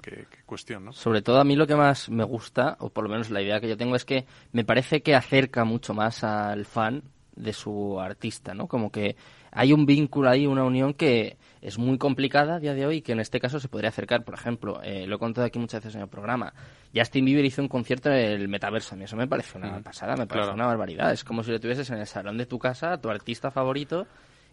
cuestión 0.45 0.85
¿no? 0.85 0.93
sobre 0.93 1.21
todo 1.21 1.39
a 1.39 1.43
mí 1.43 1.55
lo 1.55 1.67
que 1.67 1.75
más 1.75 2.09
me 2.09 2.23
gusta 2.23 2.77
o 2.79 2.89
por 2.89 3.05
lo 3.05 3.09
menos 3.09 3.29
la 3.29 3.41
idea 3.41 3.59
que 3.59 3.69
yo 3.69 3.77
tengo 3.77 3.95
es 3.95 4.05
que 4.05 4.25
me 4.51 4.65
parece 4.65 5.01
que 5.01 5.15
acerca 5.15 5.63
mucho 5.63 5.93
más 5.93 6.23
al 6.23 6.65
fan 6.65 7.03
de 7.35 7.53
su 7.53 7.99
artista 7.99 8.53
no 8.53 8.67
como 8.67 8.91
que 8.91 9.15
hay 9.55 9.71
un 9.71 9.85
vínculo 9.85 10.29
ahí 10.29 10.45
una 10.45 10.65
unión 10.65 10.93
que 10.93 11.37
es 11.61 11.79
muy 11.79 11.97
complicada 11.97 12.55
a 12.55 12.59
día 12.59 12.73
de 12.73 12.85
hoy 12.85 13.01
que 13.01 13.13
en 13.13 13.21
este 13.21 13.39
caso 13.39 13.59
se 13.59 13.69
podría 13.69 13.89
acercar. 13.89 14.23
Por 14.23 14.35
ejemplo, 14.35 14.81
eh, 14.83 15.07
lo 15.07 15.15
he 15.15 15.19
contado 15.19 15.47
aquí 15.47 15.57
muchas 15.57 15.81
veces 15.81 15.95
en 15.95 16.01
el 16.01 16.07
programa, 16.09 16.53
Justin 16.93 17.25
Bieber 17.25 17.45
hizo 17.45 17.61
un 17.61 17.69
concierto 17.69 18.11
en 18.11 18.41
el 18.41 18.47
metaverso. 18.49 18.93
A 18.93 18.97
mí 18.97 19.05
eso 19.05 19.15
me 19.15 19.27
parece 19.27 19.57
una 19.57 19.79
pasada, 19.79 20.15
me 20.15 20.27
parece 20.27 20.51
una 20.51 20.67
barbaridad. 20.67 21.11
Es 21.11 21.23
como 21.23 21.41
si 21.41 21.51
lo 21.51 21.59
tuvieses 21.59 21.89
en 21.89 21.99
el 21.99 22.05
salón 22.05 22.37
de 22.37 22.45
tu 22.45 22.59
casa, 22.59 22.99
tu 22.99 23.09
artista 23.09 23.49
favorito, 23.49 24.05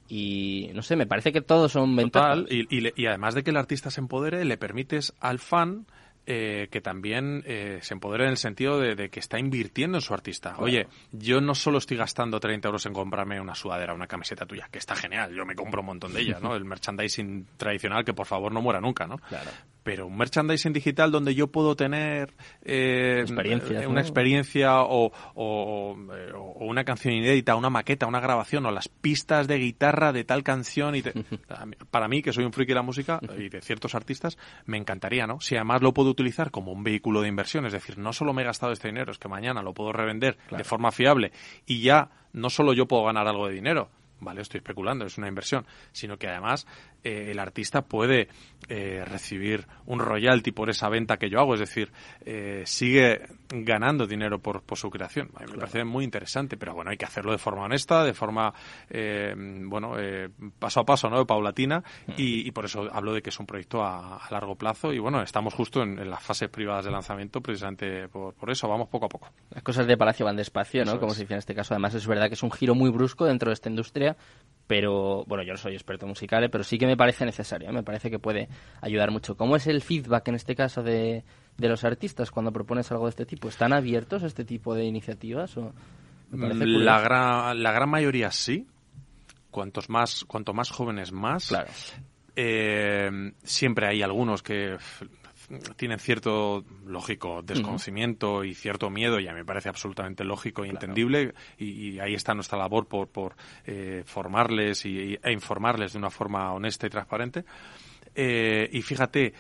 y 0.08 0.70
no 0.74 0.82
sé, 0.82 0.94
me 0.94 1.06
parece 1.06 1.32
que 1.32 1.40
todos 1.40 1.72
son 1.72 1.94
ventajas. 1.96 2.44
Y, 2.48 2.66
y, 2.70 3.06
además 3.06 3.34
de 3.34 3.42
que 3.42 3.50
el 3.50 3.56
artista 3.56 3.90
se 3.90 4.00
empodere, 4.00 4.44
le 4.44 4.56
permites 4.56 5.12
al 5.20 5.38
fan 5.38 5.86
eh, 6.26 6.68
que 6.70 6.80
también 6.80 7.42
eh, 7.46 7.78
se 7.82 7.94
empodera 7.94 8.24
en 8.24 8.30
el 8.30 8.36
sentido 8.36 8.78
de, 8.78 9.08
que 9.10 9.20
está 9.20 9.38
invirtiendo 9.38 9.98
en 9.98 10.02
su 10.02 10.14
artista. 10.14 10.54
Oye, 10.58 10.86
yo 11.10 11.40
no 11.40 11.54
solo 11.54 11.78
estoy 11.78 11.96
gastando 11.96 12.38
30 12.38 12.68
euros 12.68 12.86
en 12.86 12.92
comprarme 12.92 13.40
una 13.40 13.54
sudadera, 13.54 13.94
una 13.94 14.06
camiseta 14.06 14.46
tuya, 14.46 14.68
que 14.70 14.78
está 14.78 14.94
genial, 14.94 15.34
yo 15.34 15.44
me 15.44 15.54
compro 15.54 15.80
un 15.80 15.86
montón 15.86 16.12
de 16.12 16.20
ellas, 16.20 16.40
¿no? 16.40 16.54
El 16.56 16.64
merchandising 16.64 17.46
tradicional 17.56 18.04
que 18.04 18.14
por 18.14 18.26
favor 18.26 18.52
no 18.52 18.60
muera 18.62 18.80
nunca, 18.80 19.06
¿no? 19.06 19.18
Claro 19.18 19.50
pero 19.82 20.06
un 20.06 20.16
merchandising 20.16 20.72
digital 20.72 21.10
donde 21.10 21.34
yo 21.34 21.48
puedo 21.48 21.76
tener 21.76 22.34
eh, 22.62 23.24
una 23.86 24.00
experiencia 24.00 24.82
o, 24.82 25.12
o, 25.34 25.96
una 26.60 26.84
canción 26.84 27.14
inédita, 27.14 27.56
una 27.56 27.70
maqueta, 27.70 28.06
una 28.06 28.20
grabación 28.20 28.66
o 28.66 28.70
las 28.70 28.88
pistas 28.88 29.48
de 29.48 29.58
guitarra 29.58 30.12
de 30.12 30.24
tal 30.24 30.42
canción. 30.42 30.94
y 30.94 31.02
Para 31.90 32.08
mí, 32.08 32.22
que 32.22 32.32
soy 32.32 32.44
un 32.44 32.52
friki 32.52 32.70
de 32.70 32.76
la 32.76 32.82
música 32.82 33.20
y 33.38 33.48
de 33.48 33.60
ciertos 33.60 33.94
artistas, 33.94 34.38
me 34.66 34.78
encantaría, 34.78 35.26
¿no? 35.26 35.40
Si 35.40 35.56
además 35.56 35.82
lo 35.82 35.92
puedo 35.92 36.10
utilizar 36.10 36.50
como 36.50 36.72
un 36.72 36.84
vehículo 36.84 37.22
de 37.22 37.28
inversión, 37.28 37.66
es 37.66 37.72
decir, 37.72 37.98
no 37.98 38.12
solo 38.12 38.32
me 38.32 38.42
he 38.42 38.44
gastado 38.44 38.72
este 38.72 38.88
dinero, 38.88 39.12
es 39.12 39.18
que 39.18 39.28
mañana 39.28 39.62
lo 39.62 39.74
puedo 39.74 39.92
revender 39.92 40.38
de 40.50 40.64
forma 40.64 40.92
fiable 40.92 41.32
y 41.66 41.82
ya 41.82 42.10
no 42.32 42.50
solo 42.50 42.72
yo 42.72 42.86
puedo 42.86 43.04
ganar 43.04 43.26
algo 43.26 43.48
de 43.48 43.54
dinero, 43.54 43.90
vale, 44.22 44.42
estoy 44.42 44.58
especulando, 44.58 45.04
es 45.04 45.18
una 45.18 45.28
inversión, 45.28 45.66
sino 45.92 46.16
que 46.16 46.28
además 46.28 46.66
eh, 47.04 47.30
el 47.30 47.38
artista 47.38 47.82
puede 47.82 48.28
eh, 48.68 49.04
recibir 49.04 49.66
un 49.86 49.98
royalty 49.98 50.52
por 50.52 50.70
esa 50.70 50.88
venta 50.88 51.16
que 51.16 51.28
yo 51.28 51.40
hago, 51.40 51.54
es 51.54 51.60
decir, 51.60 51.90
eh, 52.24 52.62
sigue 52.64 53.22
ganando 53.48 54.06
dinero 54.06 54.38
por, 54.38 54.62
por 54.62 54.78
su 54.78 54.88
creación. 54.88 55.30
A 55.34 55.40
mí 55.40 55.52
me 55.52 55.58
parece 55.58 55.84
muy 55.84 56.04
interesante, 56.04 56.56
pero 56.56 56.74
bueno, 56.74 56.90
hay 56.90 56.96
que 56.96 57.04
hacerlo 57.04 57.32
de 57.32 57.38
forma 57.38 57.64
honesta, 57.64 58.04
de 58.04 58.14
forma, 58.14 58.54
bueno, 58.88 59.94
paso 60.58 60.80
a 60.80 60.84
paso, 60.84 61.10
¿no? 61.10 61.26
Paulatina, 61.26 61.80
mm. 62.06 62.12
y, 62.16 62.50
por 62.52 62.64
eso 62.64 62.88
hablo 62.92 63.12
de 63.12 63.22
que 63.22 63.30
es 63.30 63.38
un 63.38 63.46
proyecto 63.46 63.82
a, 63.82 64.20
largo 64.30 64.54
plazo 64.54 64.92
y 64.92 64.98
bueno, 64.98 65.22
estamos 65.22 65.52
justo 65.52 65.82
en, 65.82 66.08
las 66.08 66.22
fases 66.22 66.48
privadas 66.48 66.84
de 66.84 66.90
lanzamiento 66.90 67.40
precisamente 67.40 68.08
por, 68.08 68.34
por, 68.34 68.50
eso, 68.50 68.68
vamos 68.68 68.88
poco 68.88 69.06
a 69.06 69.08
poco. 69.08 69.28
Las 69.50 69.62
cosas 69.62 69.86
de 69.86 69.96
Palacio 69.96 70.24
van 70.24 70.36
despacio, 70.36 70.84
¿no? 70.84 70.98
Como 70.98 71.12
se 71.12 71.22
dice 71.22 71.34
en 71.34 71.38
este 71.38 71.54
caso. 71.54 71.74
Además, 71.74 71.94
es 71.94 72.06
verdad 72.06 72.28
que 72.28 72.34
es 72.34 72.42
un 72.42 72.50
giro 72.50 72.74
muy 72.74 72.90
brusco 72.90 73.26
dentro 73.26 73.50
de 73.50 73.54
esta 73.54 73.68
industria, 73.68 74.11
pero 74.66 75.24
bueno, 75.26 75.44
yo 75.44 75.52
no 75.52 75.58
soy 75.58 75.74
experto 75.74 76.06
musical, 76.06 76.48
pero 76.50 76.64
sí 76.64 76.78
que 76.78 76.86
me 76.86 76.96
parece 76.96 77.24
necesario, 77.26 77.68
¿eh? 77.68 77.72
me 77.72 77.82
parece 77.82 78.10
que 78.10 78.18
puede 78.18 78.48
ayudar 78.80 79.10
mucho. 79.10 79.36
¿Cómo 79.36 79.56
es 79.56 79.66
el 79.66 79.82
feedback 79.82 80.28
en 80.28 80.34
este 80.34 80.54
caso 80.54 80.82
de, 80.82 81.24
de 81.58 81.68
los 81.68 81.84
artistas 81.84 82.30
cuando 82.30 82.52
propones 82.52 82.90
algo 82.90 83.04
de 83.04 83.10
este 83.10 83.26
tipo? 83.26 83.48
¿Están 83.48 83.72
abiertos 83.72 84.22
a 84.22 84.26
este 84.26 84.44
tipo 84.44 84.74
de 84.74 84.84
iniciativas? 84.84 85.56
O 85.56 85.74
la, 86.30 87.00
gran, 87.00 87.62
la 87.62 87.72
gran 87.72 87.90
mayoría 87.90 88.30
sí. 88.30 88.66
Cuantos 89.50 89.90
más, 89.90 90.24
cuanto 90.24 90.54
más 90.54 90.70
jóvenes 90.70 91.12
más. 91.12 91.48
Claro. 91.48 91.70
Eh, 92.34 93.10
siempre 93.42 93.86
hay 93.88 94.00
algunos 94.00 94.42
que 94.42 94.78
tienen 95.76 95.98
cierto, 95.98 96.64
lógico, 96.86 97.42
desconocimiento 97.42 98.44
y 98.44 98.54
cierto 98.54 98.90
miedo, 98.90 99.20
y 99.20 99.28
a 99.28 99.32
mí 99.32 99.38
me 99.38 99.44
parece 99.44 99.68
absolutamente 99.68 100.24
lógico 100.24 100.64
e 100.64 100.68
entendible, 100.68 101.34
y, 101.58 101.98
ahí 101.98 102.14
está 102.14 102.34
nuestra 102.34 102.58
labor 102.58 102.86
por, 102.86 103.08
por 103.08 103.34
eh, 103.66 104.02
formarles 104.06 104.84
y, 104.86 105.18
e 105.22 105.32
informarles 105.32 105.92
de 105.92 105.98
una 105.98 106.10
forma 106.10 106.52
honesta 106.52 106.86
y 106.86 106.90
transparente. 106.90 107.44
Eh, 108.14 108.68
y 108.72 108.82
fíjate, 108.82 109.34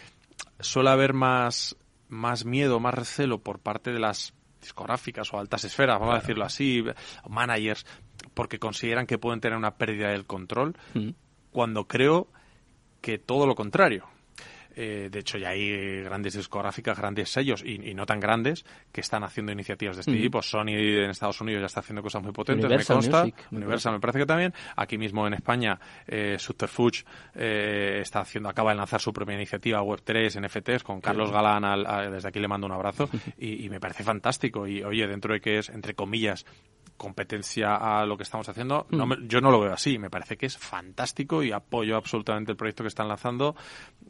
suele 0.60 0.90
haber 0.90 1.12
más, 1.14 1.76
más 2.08 2.44
miedo, 2.44 2.80
más 2.80 2.94
recelo 2.94 3.38
por 3.38 3.58
parte 3.58 3.92
de 3.92 4.00
las 4.00 4.34
discográficas 4.60 5.32
o 5.32 5.38
altas 5.38 5.64
esferas, 5.64 5.98
vamos 5.98 6.14
a 6.14 6.20
decirlo 6.20 6.44
así, 6.44 6.84
managers, 7.28 7.84
porque 8.34 8.58
consideran 8.58 9.06
que 9.06 9.18
pueden 9.18 9.40
tener 9.40 9.58
una 9.58 9.74
pérdida 9.74 10.10
del 10.10 10.24
control, 10.24 10.76
cuando 11.50 11.86
creo 11.86 12.28
que 13.00 13.18
todo 13.18 13.46
lo 13.46 13.54
contrario. 13.54 14.06
Eh, 14.74 15.08
de 15.10 15.18
hecho, 15.18 15.38
ya 15.38 15.50
hay 15.50 16.02
grandes 16.02 16.34
discográficas, 16.34 16.98
grandes 16.98 17.30
sellos 17.30 17.62
y, 17.64 17.94
no 17.94 18.06
tan 18.06 18.20
grandes 18.20 18.64
que 18.90 19.00
están 19.00 19.24
haciendo 19.24 19.52
iniciativas 19.52 19.96
de 19.96 20.00
este 20.00 20.12
tipo. 20.12 20.42
Sony 20.42 20.70
en 20.70 21.10
Estados 21.10 21.40
Unidos 21.40 21.60
ya 21.60 21.66
está 21.66 21.80
haciendo 21.80 22.02
cosas 22.02 22.22
muy 22.22 22.32
potentes, 22.32 22.68
me 22.68 22.84
consta. 22.84 23.26
Universal 23.50 23.92
me 23.94 24.00
parece 24.00 24.20
que 24.20 24.26
también. 24.26 24.54
Aquí 24.76 24.98
mismo 24.98 25.26
en 25.26 25.34
España, 25.34 25.78
eh, 26.06 26.36
Subterfuge 26.38 27.04
eh, 27.34 27.98
está 28.00 28.20
haciendo, 28.20 28.48
acaba 28.48 28.70
de 28.70 28.76
lanzar 28.76 29.00
su 29.00 29.12
propia 29.12 29.34
iniciativa 29.34 29.82
Web3 29.82 30.46
NFTs 30.46 30.82
con 30.82 31.00
Carlos 31.00 31.30
Galán. 31.30 31.62
desde 32.10 32.28
aquí 32.28 32.40
le 32.40 32.48
mando 32.48 32.66
un 32.66 32.72
abrazo 32.72 33.08
y, 33.38 33.64
y 33.64 33.70
me 33.70 33.80
parece 33.80 34.04
fantástico. 34.04 34.66
Y 34.66 34.82
oye, 34.82 35.06
dentro 35.06 35.34
de 35.34 35.40
que 35.40 35.58
es, 35.58 35.68
entre 35.68 35.94
comillas, 35.94 36.44
competencia 37.02 37.74
a 37.74 38.06
lo 38.06 38.16
que 38.16 38.22
estamos 38.22 38.48
haciendo, 38.48 38.86
mm. 38.88 39.26
yo 39.26 39.40
no 39.40 39.50
lo 39.50 39.58
veo 39.58 39.72
así. 39.72 39.98
Me 39.98 40.08
parece 40.08 40.36
que 40.36 40.46
es 40.46 40.56
fantástico 40.56 41.42
y 41.42 41.50
apoyo 41.50 41.96
absolutamente 41.96 42.52
el 42.52 42.56
proyecto 42.56 42.84
que 42.84 42.88
están 42.88 43.08
lanzando 43.08 43.56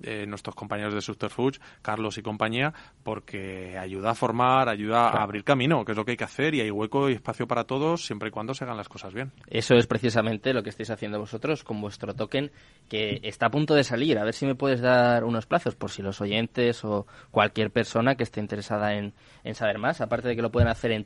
eh, 0.02 0.26
nuestros 0.26 0.54
compañeros 0.54 0.92
de 0.92 1.00
Subterfuge, 1.00 1.58
Carlos 1.80 2.18
y 2.18 2.22
compañía, 2.22 2.74
porque 3.02 3.78
ayuda 3.78 4.10
a 4.10 4.14
formar, 4.14 4.68
ayuda 4.68 5.08
a 5.08 5.22
abrir 5.22 5.42
camino, 5.42 5.86
que 5.86 5.92
es 5.92 5.96
lo 5.96 6.04
que 6.04 6.10
hay 6.10 6.16
que 6.18 6.24
hacer 6.24 6.54
y 6.54 6.60
hay 6.60 6.70
hueco 6.70 7.08
y 7.08 7.14
espacio 7.14 7.46
para 7.46 7.64
todos 7.64 8.04
siempre 8.04 8.28
y 8.28 8.30
cuando 8.30 8.52
se 8.52 8.64
hagan 8.64 8.76
las 8.76 8.90
cosas 8.90 9.14
bien. 9.14 9.32
Eso 9.46 9.74
es 9.74 9.86
precisamente 9.86 10.52
lo 10.52 10.62
que 10.62 10.68
estáis 10.68 10.90
haciendo 10.90 11.18
vosotros 11.18 11.64
con 11.64 11.80
vuestro 11.80 12.14
token 12.14 12.50
que 12.90 13.20
está 13.22 13.46
a 13.46 13.50
punto 13.50 13.74
de 13.74 13.84
salir. 13.84 14.18
A 14.18 14.24
ver 14.24 14.34
si 14.34 14.44
me 14.44 14.54
puedes 14.54 14.82
dar 14.82 15.24
unos 15.24 15.46
plazos 15.46 15.76
por 15.76 15.90
si 15.90 16.02
los 16.02 16.20
oyentes 16.20 16.84
o 16.84 17.06
cualquier 17.30 17.70
persona 17.70 18.16
que 18.16 18.24
esté 18.24 18.40
interesada 18.40 18.92
en, 18.92 19.14
en 19.44 19.54
saber 19.54 19.78
más, 19.78 20.02
aparte 20.02 20.28
de 20.28 20.36
que 20.36 20.42
lo 20.42 20.52
pueden 20.52 20.68
hacer 20.68 20.92
en 20.92 21.04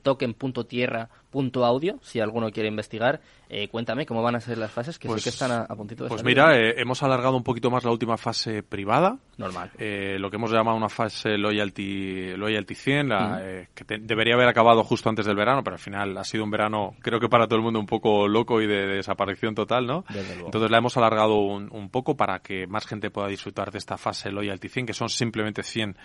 token.tierra.audio 1.37 1.99
si 2.03 2.21
alguno 2.21 2.51
quiere 2.51 2.69
investigar. 2.69 3.21
Eh, 3.49 3.69
cuéntame 3.69 4.07
cómo 4.07 4.23
van 4.23 4.35
a 4.35 4.41
ser 4.41 4.59
las 4.59 4.73
fases, 4.73 4.99
que 4.99 5.07
sé 5.07 5.15
que 5.15 5.23
pues, 5.23 5.27
están 5.29 5.53
a, 5.53 5.67
puntito 5.77 6.05
de 6.05 6.11
Pues 6.11 6.25
mira, 6.25 6.59
eh, 6.59 6.75
hemos 6.79 7.03
alargado 7.05 7.37
un 7.37 7.45
poquito 7.45 7.71
más 7.71 7.85
la 7.85 7.93
última 7.93 8.17
fase 8.17 8.65
privada. 8.65 9.19
Normal. 9.37 9.71
Eh, 9.79 10.17
lo 10.19 10.31
que 10.31 10.37
hemos 10.37 10.51
llamado 10.51 10.77
una 10.77 10.89
fase 10.89 11.39
Loyalty, 11.39 12.37
loyalty 12.37 12.75
100, 12.75 13.09
que 13.75 13.85
debería 14.01 14.35
haber 14.35 14.49
acabado 14.49 14.83
justo 14.83 15.09
antes 15.09 15.27
del 15.27 15.37
verano, 15.37 15.63
pero 15.63 15.75
al 15.75 15.81
final 15.81 16.17
ha 16.19 16.25
sido 16.25 16.43
un 16.43 16.51
verano, 16.51 16.95
creo 17.01 17.21
que 17.21 17.29
para 17.29 17.47
todo 17.47 17.59
el 17.59 17.63
mundo 17.63 17.79
un 17.79 17.87
poco 17.87 18.27
loco 18.27 18.61
y 18.61 18.67
de, 18.67 18.87
desaparición 18.87 19.55
total, 19.55 19.87
¿no? 19.87 20.05
Entonces 20.45 20.71
la 20.71 20.79
hemos 20.79 20.97
alargado 20.97 21.37
un, 21.37 21.69
un, 21.71 21.91
poco 21.91 22.17
para 22.17 22.41
que 22.41 22.67
más 22.67 22.87
gente 22.87 23.11
pueda 23.11 23.29
disfrutar 23.29 23.71
de 23.71 23.79
esta 23.79 23.97
fase 23.97 24.33
Loyalty 24.33 24.69
100, 24.69 24.87
que 24.87 24.95
son 24.95 25.09
simplemente 25.09 25.63
100 25.63 25.97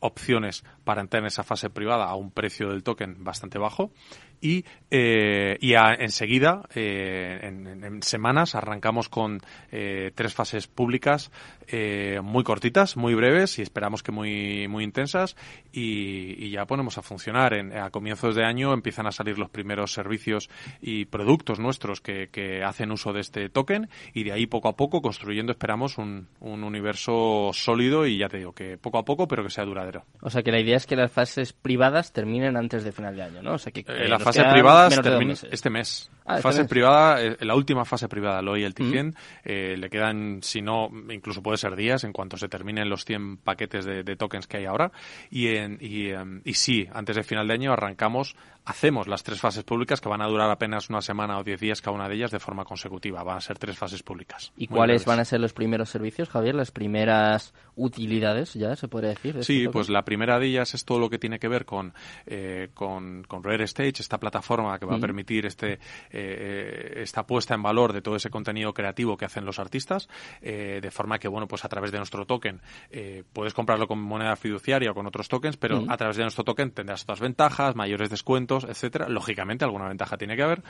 opciones 0.00 0.64
para 0.84 1.02
entrar 1.02 1.22
en 1.22 1.26
esa 1.26 1.44
fase 1.44 1.70
privada 1.70 2.06
a 2.06 2.16
un 2.16 2.32
precio 2.32 2.70
del 2.70 2.82
token 2.82 3.22
bastante 3.22 3.58
bajo 3.58 3.92
y, 4.40 4.64
eh, 4.90 5.56
y 5.60 5.74
enseguida, 5.74 6.62
eh, 6.74 7.40
en, 7.42 8.02
semanas, 8.02 8.54
arrancamos 8.54 9.08
con 9.08 9.40
eh, 9.70 10.12
tres 10.14 10.34
fases 10.34 10.66
públicas 10.66 11.30
eh, 11.70 12.20
muy 12.22 12.44
cortitas, 12.44 12.96
muy 12.96 13.14
breves 13.14 13.58
y 13.58 13.62
esperamos 13.62 14.02
que 14.02 14.12
muy, 14.12 14.68
muy 14.68 14.84
intensas 14.84 15.36
y, 15.72 16.42
y 16.42 16.50
ya 16.50 16.64
ponemos 16.64 16.96
a 16.96 17.02
funcionar. 17.02 17.54
En, 17.54 17.76
a 17.76 17.90
comienzos 17.90 18.34
de 18.34 18.44
año 18.44 18.72
empiezan 18.72 19.06
a 19.06 19.12
salir 19.12 19.38
los 19.38 19.50
primeros 19.50 19.92
servicios 19.92 20.48
y 20.80 21.04
productos 21.04 21.58
nuestros 21.58 22.00
que, 22.00 22.28
que 22.28 22.62
hacen 22.64 22.90
uso 22.90 23.12
de 23.12 23.20
este 23.20 23.48
token 23.50 23.88
y 24.14 24.24
de 24.24 24.32
ahí 24.32 24.46
poco 24.46 24.68
a 24.68 24.76
poco 24.76 25.02
construyendo, 25.02 25.52
esperamos, 25.52 25.98
un, 25.98 26.28
un 26.40 26.64
universo 26.64 27.50
sólido 27.52 28.06
y 28.06 28.18
ya 28.18 28.28
te 28.28 28.38
digo 28.38 28.52
que 28.52 28.78
poco 28.78 28.98
a 28.98 29.04
poco 29.04 29.28
pero 29.28 29.42
que 29.44 29.50
sea 29.50 29.64
duradero. 29.64 30.04
O 30.22 30.30
sea 30.30 30.42
que 30.42 30.52
la 30.52 30.60
idea 30.60 30.76
es 30.76 30.86
que 30.86 30.96
las 30.96 31.12
fases 31.12 31.52
privadas 31.52 32.12
terminen 32.12 32.56
antes 32.56 32.84
de 32.84 32.92
final 32.92 33.14
de 33.14 33.22
año, 33.22 33.42
¿no? 33.42 33.54
O 33.54 33.58
sea 33.58 33.72
que, 33.72 33.84
fase 34.32 34.44
privada 34.52 34.88
este 34.88 35.70
mes. 35.70 36.10
Ah, 36.24 36.38
fase 36.38 36.48
este 36.48 36.62
mes. 36.62 36.68
privada, 36.68 37.22
eh, 37.22 37.36
la 37.40 37.54
última 37.54 37.84
fase 37.84 38.08
privada, 38.08 38.42
lo 38.42 38.56
y 38.56 38.64
el 38.64 38.74
Mm. 38.78 38.90
100, 38.90 39.14
eh, 39.44 39.76
le 39.78 39.90
quedan, 39.90 40.40
si 40.42 40.62
no, 40.62 40.90
incluso 41.10 41.42
puede 41.42 41.56
ser 41.56 41.74
días 41.74 42.04
en 42.04 42.12
cuanto 42.12 42.36
se 42.36 42.48
terminen 42.48 42.88
los 42.88 43.04
100 43.04 43.38
paquetes 43.38 43.84
de, 43.84 44.02
de 44.02 44.16
tokens 44.16 44.46
que 44.46 44.58
hay 44.58 44.66
ahora. 44.66 44.92
Y, 45.30 45.48
en, 45.48 45.78
y, 45.80 46.10
em, 46.10 46.40
y 46.44 46.54
sí, 46.54 46.86
antes 46.92 47.16
de 47.16 47.22
final 47.22 47.48
de 47.48 47.54
año 47.54 47.72
arrancamos, 47.72 48.36
hacemos 48.68 49.08
las 49.08 49.22
tres 49.22 49.40
fases 49.40 49.64
públicas 49.64 50.00
que 50.00 50.08
van 50.08 50.20
a 50.20 50.26
durar 50.26 50.50
apenas 50.50 50.90
una 50.90 51.00
semana 51.00 51.38
o 51.38 51.42
10 51.42 51.58
días 51.58 51.80
cada 51.80 51.94
una 51.94 52.08
de 52.08 52.16
ellas 52.16 52.30
de 52.30 52.38
forma 52.38 52.64
consecutiva. 52.64 53.22
Van 53.22 53.38
a 53.38 53.40
ser 53.40 53.58
tres 53.58 53.78
fases 53.78 54.02
públicas. 54.02 54.52
¿Y 54.56 54.66
cuáles 54.66 54.96
breves. 54.96 55.06
van 55.06 55.20
a 55.20 55.24
ser 55.24 55.40
los 55.40 55.54
primeros 55.54 55.88
servicios, 55.88 56.28
Javier? 56.28 56.54
Las 56.54 56.70
primeras 56.70 57.54
utilidades, 57.76 58.54
ya 58.54 58.76
se 58.76 58.86
podría 58.88 59.10
decir. 59.10 59.34
de 59.34 59.40
este 59.40 59.52
Sí, 59.52 59.68
pues 59.68 59.88
la 59.88 60.04
primera 60.04 60.38
de 60.38 60.46
ellas 60.46 60.74
es 60.74 60.84
todo 60.84 60.98
lo 60.98 61.08
que 61.08 61.18
tiene 61.18 61.38
que 61.38 61.48
ver 61.48 61.64
con, 61.64 61.94
eh, 62.26 62.68
con, 62.74 63.24
con 63.24 63.42
Rare 63.42 63.64
Stage, 63.64 64.00
esta 64.00 64.18
plataforma 64.18 64.78
que 64.78 64.84
va 64.84 64.96
a 64.96 65.00
permitir 65.00 65.46
este, 65.46 65.78
eh, 66.10 66.94
esta 66.96 67.26
puesta 67.26 67.54
en 67.54 67.62
valor 67.62 67.92
de 67.92 68.02
todo 68.02 68.16
ese 68.16 68.30
contenido 68.30 68.74
creativo 68.74 69.16
que 69.16 69.24
hacen 69.24 69.44
los 69.44 69.58
artistas, 69.58 70.08
eh, 70.42 70.80
de 70.82 70.90
forma 70.90 71.18
que, 71.18 71.28
bueno, 71.28 71.46
pues 71.46 71.64
a 71.64 71.68
través 71.68 71.92
de 71.92 71.98
nuestro 71.98 72.26
token 72.26 72.60
eh, 72.90 73.24
puedes 73.32 73.54
comprarlo 73.54 73.86
con 73.86 74.00
moneda 74.00 74.36
fiduciaria 74.36 74.90
o 74.90 74.94
con 74.94 75.06
otros 75.06 75.28
tokens, 75.28 75.56
pero 75.56 75.84
a 75.88 75.96
través 75.96 76.16
de 76.16 76.22
nuestro 76.22 76.44
token 76.44 76.70
tendrás 76.70 77.02
otras 77.02 77.20
ventajas, 77.20 77.74
mayores 77.74 78.10
descuentos, 78.10 78.57
etcétera. 78.64 79.08
Lógicamente, 79.08 79.64
alguna 79.64 79.88
ventaja 79.88 80.16
tiene 80.16 80.36
que 80.36 80.42
haber. 80.42 80.62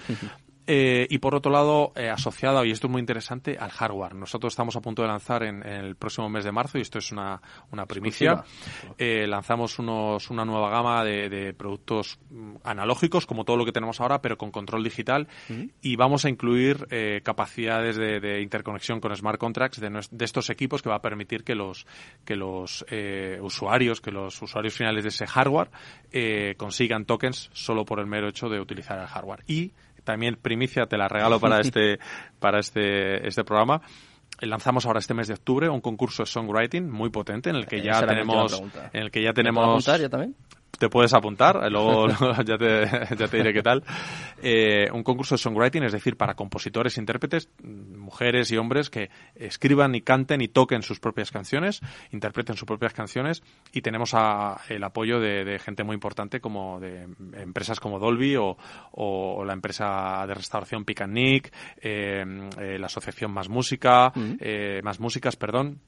Eh, 0.70 1.06
y 1.08 1.16
por 1.16 1.34
otro 1.34 1.50
lado, 1.50 1.92
eh, 1.96 2.10
asociado, 2.10 2.62
y 2.62 2.72
esto 2.72 2.88
es 2.88 2.90
muy 2.90 3.00
interesante, 3.00 3.56
al 3.58 3.70
hardware. 3.70 4.14
Nosotros 4.14 4.52
estamos 4.52 4.76
a 4.76 4.82
punto 4.82 5.00
de 5.00 5.08
lanzar 5.08 5.42
en, 5.42 5.66
en 5.66 5.86
el 5.86 5.96
próximo 5.96 6.28
mes 6.28 6.44
de 6.44 6.52
marzo, 6.52 6.76
y 6.76 6.82
esto 6.82 6.98
es 6.98 7.10
una, 7.10 7.40
una 7.72 7.86
primicia, 7.86 8.44
eh, 8.98 9.26
lanzamos 9.26 9.78
unos, 9.78 10.28
una 10.28 10.44
nueva 10.44 10.68
gama 10.68 11.02
de, 11.04 11.30
de 11.30 11.54
productos 11.54 12.18
mm, 12.28 12.56
analógicos, 12.64 13.24
como 13.24 13.44
todo 13.44 13.56
lo 13.56 13.64
que 13.64 13.72
tenemos 13.72 13.98
ahora, 14.02 14.20
pero 14.20 14.36
con 14.36 14.50
control 14.50 14.84
digital, 14.84 15.26
y 15.80 15.96
vamos 15.96 16.26
a 16.26 16.28
incluir 16.28 16.86
eh, 16.90 17.22
capacidades 17.24 17.96
de, 17.96 18.20
de 18.20 18.42
interconexión 18.42 19.00
con 19.00 19.16
smart 19.16 19.38
contracts 19.38 19.80
de, 19.80 20.24
estos 20.24 20.50
equipos 20.50 20.82
que 20.82 20.90
va 20.90 20.96
a 20.96 21.02
permitir 21.02 21.44
que 21.44 21.54
los, 21.54 21.86
que 22.26 22.36
los 22.36 22.84
eh, 22.90 23.38
usuarios, 23.40 24.00
que 24.00 24.10
los 24.10 24.40
usuarios 24.42 24.74
finales 24.74 25.04
de 25.04 25.08
ese 25.08 25.26
hardware 25.26 25.70
eh, 26.12 26.54
consigan 26.56 27.06
tokens 27.06 27.48
solo 27.52 27.84
por 27.84 28.00
el 28.00 28.06
mero 28.06 28.28
hecho 28.28 28.48
de 28.48 28.60
utilizar 28.60 28.98
el 28.98 29.06
hardware. 29.06 29.44
Y 29.46 29.72
también 30.08 30.38
primicia 30.40 30.86
te 30.86 30.96
la 30.96 31.06
regalo 31.06 31.38
para 31.38 31.60
este 31.60 31.98
para 32.38 32.60
este 32.60 33.28
este 33.28 33.44
programa 33.44 33.82
lanzamos 34.40 34.86
ahora 34.86 35.00
este 35.00 35.12
mes 35.12 35.28
de 35.28 35.34
octubre 35.34 35.68
un 35.68 35.82
concurso 35.82 36.22
de 36.22 36.26
songwriting 36.26 36.90
muy 36.90 37.10
potente 37.10 37.50
en 37.50 37.56
el 37.56 37.66
que 37.66 37.76
Eh, 37.76 37.82
ya 37.82 37.92
esa 37.92 38.06
tenemos 38.06 38.62
en 38.94 39.02
el 39.02 39.10
que 39.10 39.20
ya 39.20 39.28
¿Me 39.28 39.34
puedo 39.34 39.34
tenemos 39.34 39.64
apuntar 39.68 40.00
yo 40.00 40.08
también? 40.08 40.34
Te 40.78 40.88
puedes 40.88 41.12
apuntar, 41.14 41.56
eh, 41.64 41.70
luego, 41.70 42.08
ya, 42.44 42.56
te, 42.58 42.84
ya 43.16 43.28
te 43.28 43.36
diré 43.36 43.52
qué 43.52 43.62
tal. 43.62 43.82
Eh, 44.42 44.88
un 44.92 45.02
concurso 45.02 45.34
de 45.34 45.38
songwriting, 45.38 45.82
es 45.82 45.92
decir, 45.92 46.16
para 46.16 46.34
compositores 46.34 46.96
e 46.96 47.00
intérpretes, 47.00 47.48
mm, 47.62 47.96
mujeres 47.98 48.50
y 48.52 48.56
hombres 48.56 48.90
que 48.90 49.10
escriban 49.34 49.94
y 49.94 50.02
canten 50.02 50.40
y 50.40 50.48
toquen 50.48 50.82
sus 50.82 51.00
propias 51.00 51.30
canciones, 51.30 51.80
interpreten 52.12 52.56
sus 52.56 52.66
propias 52.66 52.92
canciones 52.92 53.42
y 53.72 53.80
tenemos 53.82 54.12
a- 54.14 54.60
el 54.68 54.84
apoyo 54.84 55.20
de, 55.20 55.44
de 55.44 55.58
gente 55.58 55.82
muy 55.84 55.94
importante 55.94 56.40
como 56.40 56.78
de 56.80 57.08
empresas 57.34 57.80
como 57.80 57.98
Dolby 57.98 58.36
o, 58.36 58.56
o 58.92 59.44
la 59.44 59.52
empresa 59.52 60.24
de 60.26 60.34
restauración 60.34 60.84
Nick, 61.08 61.52
eh, 61.80 62.24
eh, 62.58 62.78
la 62.78 62.86
asociación 62.86 63.32
Más 63.32 63.48
Música, 63.48 64.12
eh, 64.40 64.80
Más 64.84 65.00
Músicas, 65.00 65.36
perdón, 65.36 65.80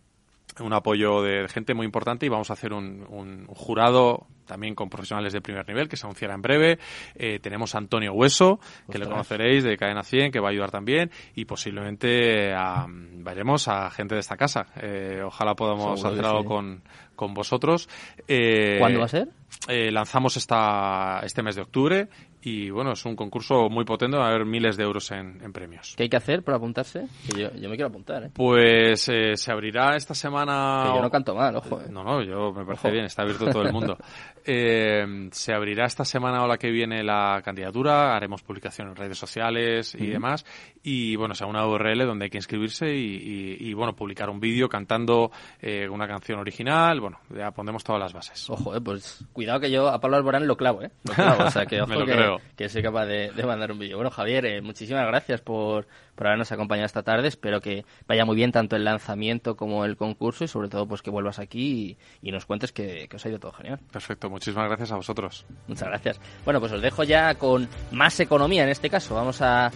un 0.59 0.73
apoyo 0.73 1.23
de 1.23 1.49
gente 1.49 1.75
muy 1.75 1.87
importante 1.87 2.27
y 2.27 2.29
vamos 2.29 2.51
a 2.51 2.55
hacer 2.55 2.73
un, 2.73 3.07
un 3.09 3.47
jurado 3.47 4.27
también 4.47 4.75
con 4.75 4.91
profesionales 4.91 5.33
de 5.33 5.41
primer 5.41 5.67
nivel 5.69 5.89
que 5.89 5.97
se 5.97 6.07
anunciará 6.07 6.35
en 6.35 6.43
breve. 6.43 6.79
Eh, 7.15 7.39
tenemos 7.41 7.75
a 7.75 7.79
Antonio 7.79 8.13
Hueso, 8.13 8.59
que 8.91 8.99
le 8.99 9.05
Ostras. 9.05 9.09
conoceréis 9.11 9.63
de 9.63 9.77
Cadena 9.77 10.03
100, 10.03 10.33
que 10.33 10.41
va 10.41 10.49
a 10.49 10.51
ayudar 10.51 10.73
también 10.73 11.11
y 11.37 11.45
posiblemente 11.45 12.53
a, 12.53 12.87
vayamos 12.89 13.69
a 13.69 13.91
gente 13.91 14.15
de 14.15 14.21
esta 14.21 14.37
casa. 14.37 14.67
Eh, 14.83 15.23
ojalá 15.25 15.55
podamos 15.55 16.01
Seguro 16.01 16.15
hacer 16.15 16.25
algo 16.27 16.43
sí. 16.43 16.49
con, 16.49 16.83
con 17.15 17.33
vosotros. 17.35 17.89
Eh, 18.27 18.77
¿Cuándo 18.81 18.99
va 19.01 19.05
a 19.05 19.09
ser? 19.09 19.29
eh, 19.69 19.91
lanzamos 19.93 20.37
esta, 20.37 21.21
este 21.23 21.43
mes 21.43 21.55
de 21.55 21.63
octubre 21.63 22.09
y 22.42 22.70
bueno, 22.70 22.92
es 22.92 23.05
un 23.05 23.16
concurso 23.16 23.68
muy 23.68 23.85
potente, 23.85 24.16
va 24.16 24.26
a 24.26 24.29
haber 24.31 24.46
miles 24.46 24.76
de 24.76 24.85
euros 24.85 25.11
en, 25.11 25.40
en 25.42 25.53
premios. 25.53 25.94
¿Qué 25.96 26.05
hay 26.05 26.09
que 26.09 26.16
hacer 26.16 26.42
para 26.42 26.57
apuntarse? 26.59 27.07
Que 27.33 27.42
yo, 27.42 27.50
yo 27.55 27.68
me 27.68 27.76
quiero 27.76 27.88
apuntar, 27.88 28.24
¿eh? 28.24 28.31
Pues 28.35 29.09
eh, 29.09 29.37
se 29.37 29.53
abrirá 29.53 29.96
esta 29.96 30.14
semana. 30.14 30.85
Que 30.87 30.96
yo 30.96 31.03
no 31.03 31.11
canto 31.11 31.35
mal, 31.35 31.55
ojo. 31.57 31.81
¿eh? 31.81 31.87
No, 31.90 32.03
no, 32.05 32.22
yo 32.22 32.53
me 32.53 32.64
parece 32.64 32.88
Ojo. 32.88 32.92
bien, 32.92 33.05
está 33.05 33.22
abierto 33.22 33.46
todo 33.50 33.62
el 33.62 33.72
mundo. 33.72 33.96
Eh, 34.53 35.29
se 35.33 35.53
abrirá 35.53 35.85
esta 35.85 36.03
semana 36.05 36.42
o 36.42 36.48
la 36.48 36.57
que 36.57 36.70
viene 36.70 37.05
la 37.05 37.42
candidatura, 37.44 38.16
haremos 38.16 38.42
publicación 38.42 38.88
en 38.88 38.96
redes 38.96 39.18
sociales 39.18 39.94
y 39.94 40.07
demás. 40.07 40.46
Y 40.83 41.14
bueno, 41.16 41.35
sea 41.35 41.46
una 41.46 41.66
URL 41.66 42.07
donde 42.07 42.24
hay 42.24 42.31
que 42.31 42.38
inscribirse 42.38 42.87
y, 42.92 43.16
y- 43.16 43.57
y, 43.68 43.74
bueno, 43.74 43.94
publicar 43.94 44.31
un 44.31 44.40
vídeo 44.40 44.66
cantando 44.68 45.31
eh, 45.61 45.87
una 45.88 46.09
canción 46.09 46.38
original. 46.40 47.00
Bueno, 47.00 47.18
ya 47.37 47.50
pondremos 47.50 47.85
todas 47.85 48.00
las 48.00 48.14
bases. 48.14 48.48
Ojo, 48.48 48.74
eh, 48.74 48.81
pues 48.81 49.24
cuidado 49.33 49.61
que 49.61 49.70
yo 49.70 49.88
a 49.88 50.00
Pablo 50.00 50.16
Alborán 50.16 50.46
lo 50.46 50.57
clavo, 50.57 50.83
¿eh? 50.83 50.90
Lo 51.05 51.12
clavo, 51.14 51.44
o 51.44 51.50
sea 51.50 51.66
que 51.66 51.76
Me 51.81 51.83
ojo 51.83 51.94
lo 52.00 52.07
que, 52.07 52.12
creo. 52.12 52.30
Que 52.57 52.69
soy 52.69 52.83
capaz 52.83 53.07
de, 53.07 53.31
de 53.31 53.45
mandar 53.45 53.73
un 53.73 53.79
vídeo. 53.79 53.97
Bueno, 53.97 54.11
Javier, 54.11 54.47
eh, 54.47 54.61
muchísimas 54.61 55.07
gracias 55.07 55.40
por, 55.40 55.87
por 56.14 56.27
habernos 56.27 56.51
acompañado 56.53 56.87
esta 56.87 57.03
tarde. 57.03 57.29
Espero 57.29 57.61
que 57.61 57.85
vaya 58.07 58.25
muy 58.25 58.37
bien 58.37 58.53
tanto 58.53 58.77
el 58.77 58.85
lanzamiento 58.85 59.57
como 59.57 59.85
el 59.85 59.97
concurso 59.97 60.45
y 60.45 60.49
sobre 60.49 60.69
todo 60.69 60.87
pues 60.87 61.03
que 61.03 61.11
vuelvas 61.11 61.38
aquí 61.38 61.97
y, 62.23 62.29
y 62.29 62.33
nos 62.33 62.47
cuentes 62.47 62.73
que, 62.73 63.07
que 63.09 63.16
os 63.16 63.25
ha 63.25 63.29
ido 63.29 63.38
todo 63.38 63.53
genial. 63.53 63.79
Perfecto, 63.93 64.29
muchísimas 64.29 64.69
gracias 64.69 64.93
a 64.93 64.97
vosotros. 64.97 65.47
Muchas 65.66 65.88
gracias. 65.88 66.21
Bueno, 66.45 66.61
pues 66.61 66.73
os 66.73 66.83
dejo 66.83 67.05
ya 67.05 67.35
con 67.35 67.69
más 67.93 68.19
economía 68.21 68.64
en 68.64 68.71
este 68.71 68.90
caso. 68.90 69.14
Vamos 69.14 69.40
a, 69.43 69.71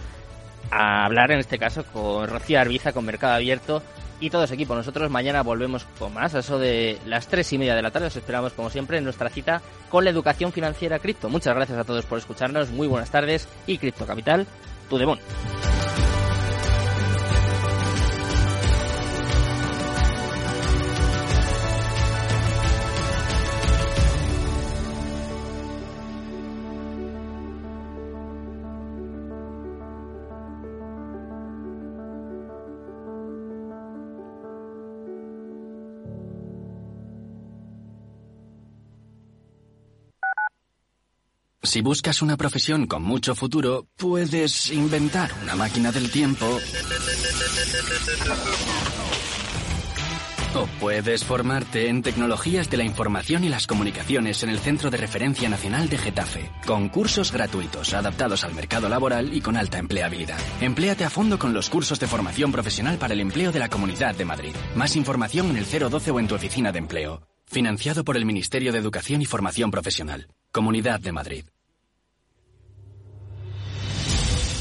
a 0.70 1.04
hablar 1.04 1.30
en 1.32 1.38
este 1.38 1.58
caso 1.58 1.84
con 1.92 2.28
Rocío 2.28 2.60
Arbiza, 2.60 2.92
con 2.92 3.04
Mercado 3.04 3.34
Abierto 3.34 3.82
y 4.20 4.30
todo 4.30 4.44
ese 4.44 4.54
equipo. 4.54 4.74
Nosotros 4.74 5.10
mañana 5.10 5.42
volvemos 5.42 5.84
con 5.98 6.14
más, 6.14 6.34
a 6.34 6.40
eso 6.40 6.58
de 6.58 6.98
las 7.06 7.28
tres 7.28 7.52
y 7.52 7.58
media 7.58 7.74
de 7.74 7.82
la 7.82 7.90
tarde. 7.90 8.06
Os 8.06 8.16
esperamos 8.16 8.52
como 8.52 8.70
siempre 8.70 8.98
en 8.98 9.04
nuestra 9.04 9.28
cita 9.30 9.62
con 9.88 10.04
la 10.04 10.10
educación 10.10 10.52
financiera 10.52 10.98
cripto. 10.98 11.28
Muchas 11.28 11.54
gracias 11.54 11.78
a 11.78 11.84
todos 11.84 12.04
por 12.06 12.18
escucharnos. 12.18 12.70
Muy 12.70 12.86
buenas 12.86 13.10
tardes 13.10 13.48
y 13.66 13.78
Cripto 13.78 14.06
Capital, 14.06 14.46
tu 14.88 14.98
demon. 14.98 15.18
Si 41.64 41.80
buscas 41.80 42.20
una 42.20 42.36
profesión 42.36 42.86
con 42.86 43.02
mucho 43.02 43.34
futuro, 43.34 43.86
puedes 43.96 44.70
inventar 44.70 45.30
una 45.42 45.56
máquina 45.56 45.90
del 45.90 46.10
tiempo. 46.10 46.46
O 50.54 50.66
puedes 50.78 51.24
formarte 51.24 51.88
en 51.88 52.02
tecnologías 52.02 52.68
de 52.70 52.76
la 52.76 52.84
información 52.84 53.44
y 53.44 53.48
las 53.48 53.66
comunicaciones 53.66 54.42
en 54.42 54.50
el 54.50 54.58
Centro 54.58 54.90
de 54.90 54.98
Referencia 54.98 55.48
Nacional 55.48 55.88
de 55.88 55.96
Getafe, 55.96 56.50
con 56.66 56.90
cursos 56.90 57.32
gratuitos 57.32 57.94
adaptados 57.94 58.44
al 58.44 58.54
mercado 58.54 58.90
laboral 58.90 59.34
y 59.34 59.40
con 59.40 59.56
alta 59.56 59.78
empleabilidad. 59.78 60.38
Empléate 60.60 61.04
a 61.04 61.10
fondo 61.10 61.38
con 61.38 61.54
los 61.54 61.70
cursos 61.70 61.98
de 61.98 62.06
formación 62.06 62.52
profesional 62.52 62.98
para 62.98 63.14
el 63.14 63.20
empleo 63.20 63.50
de 63.50 63.58
la 63.58 63.70
Comunidad 63.70 64.14
de 64.14 64.26
Madrid. 64.26 64.54
Más 64.76 64.96
información 64.96 65.50
en 65.50 65.56
el 65.56 65.64
012 65.64 66.10
o 66.10 66.20
en 66.20 66.28
tu 66.28 66.34
oficina 66.34 66.70
de 66.72 66.78
empleo. 66.78 67.26
Financiado 67.46 68.04
por 68.04 68.16
el 68.16 68.26
Ministerio 68.26 68.70
de 68.70 68.78
Educación 68.78 69.22
y 69.22 69.26
Formación 69.26 69.70
Profesional. 69.70 70.28
Comunidad 70.52 71.00
de 71.00 71.10
Madrid. 71.10 71.44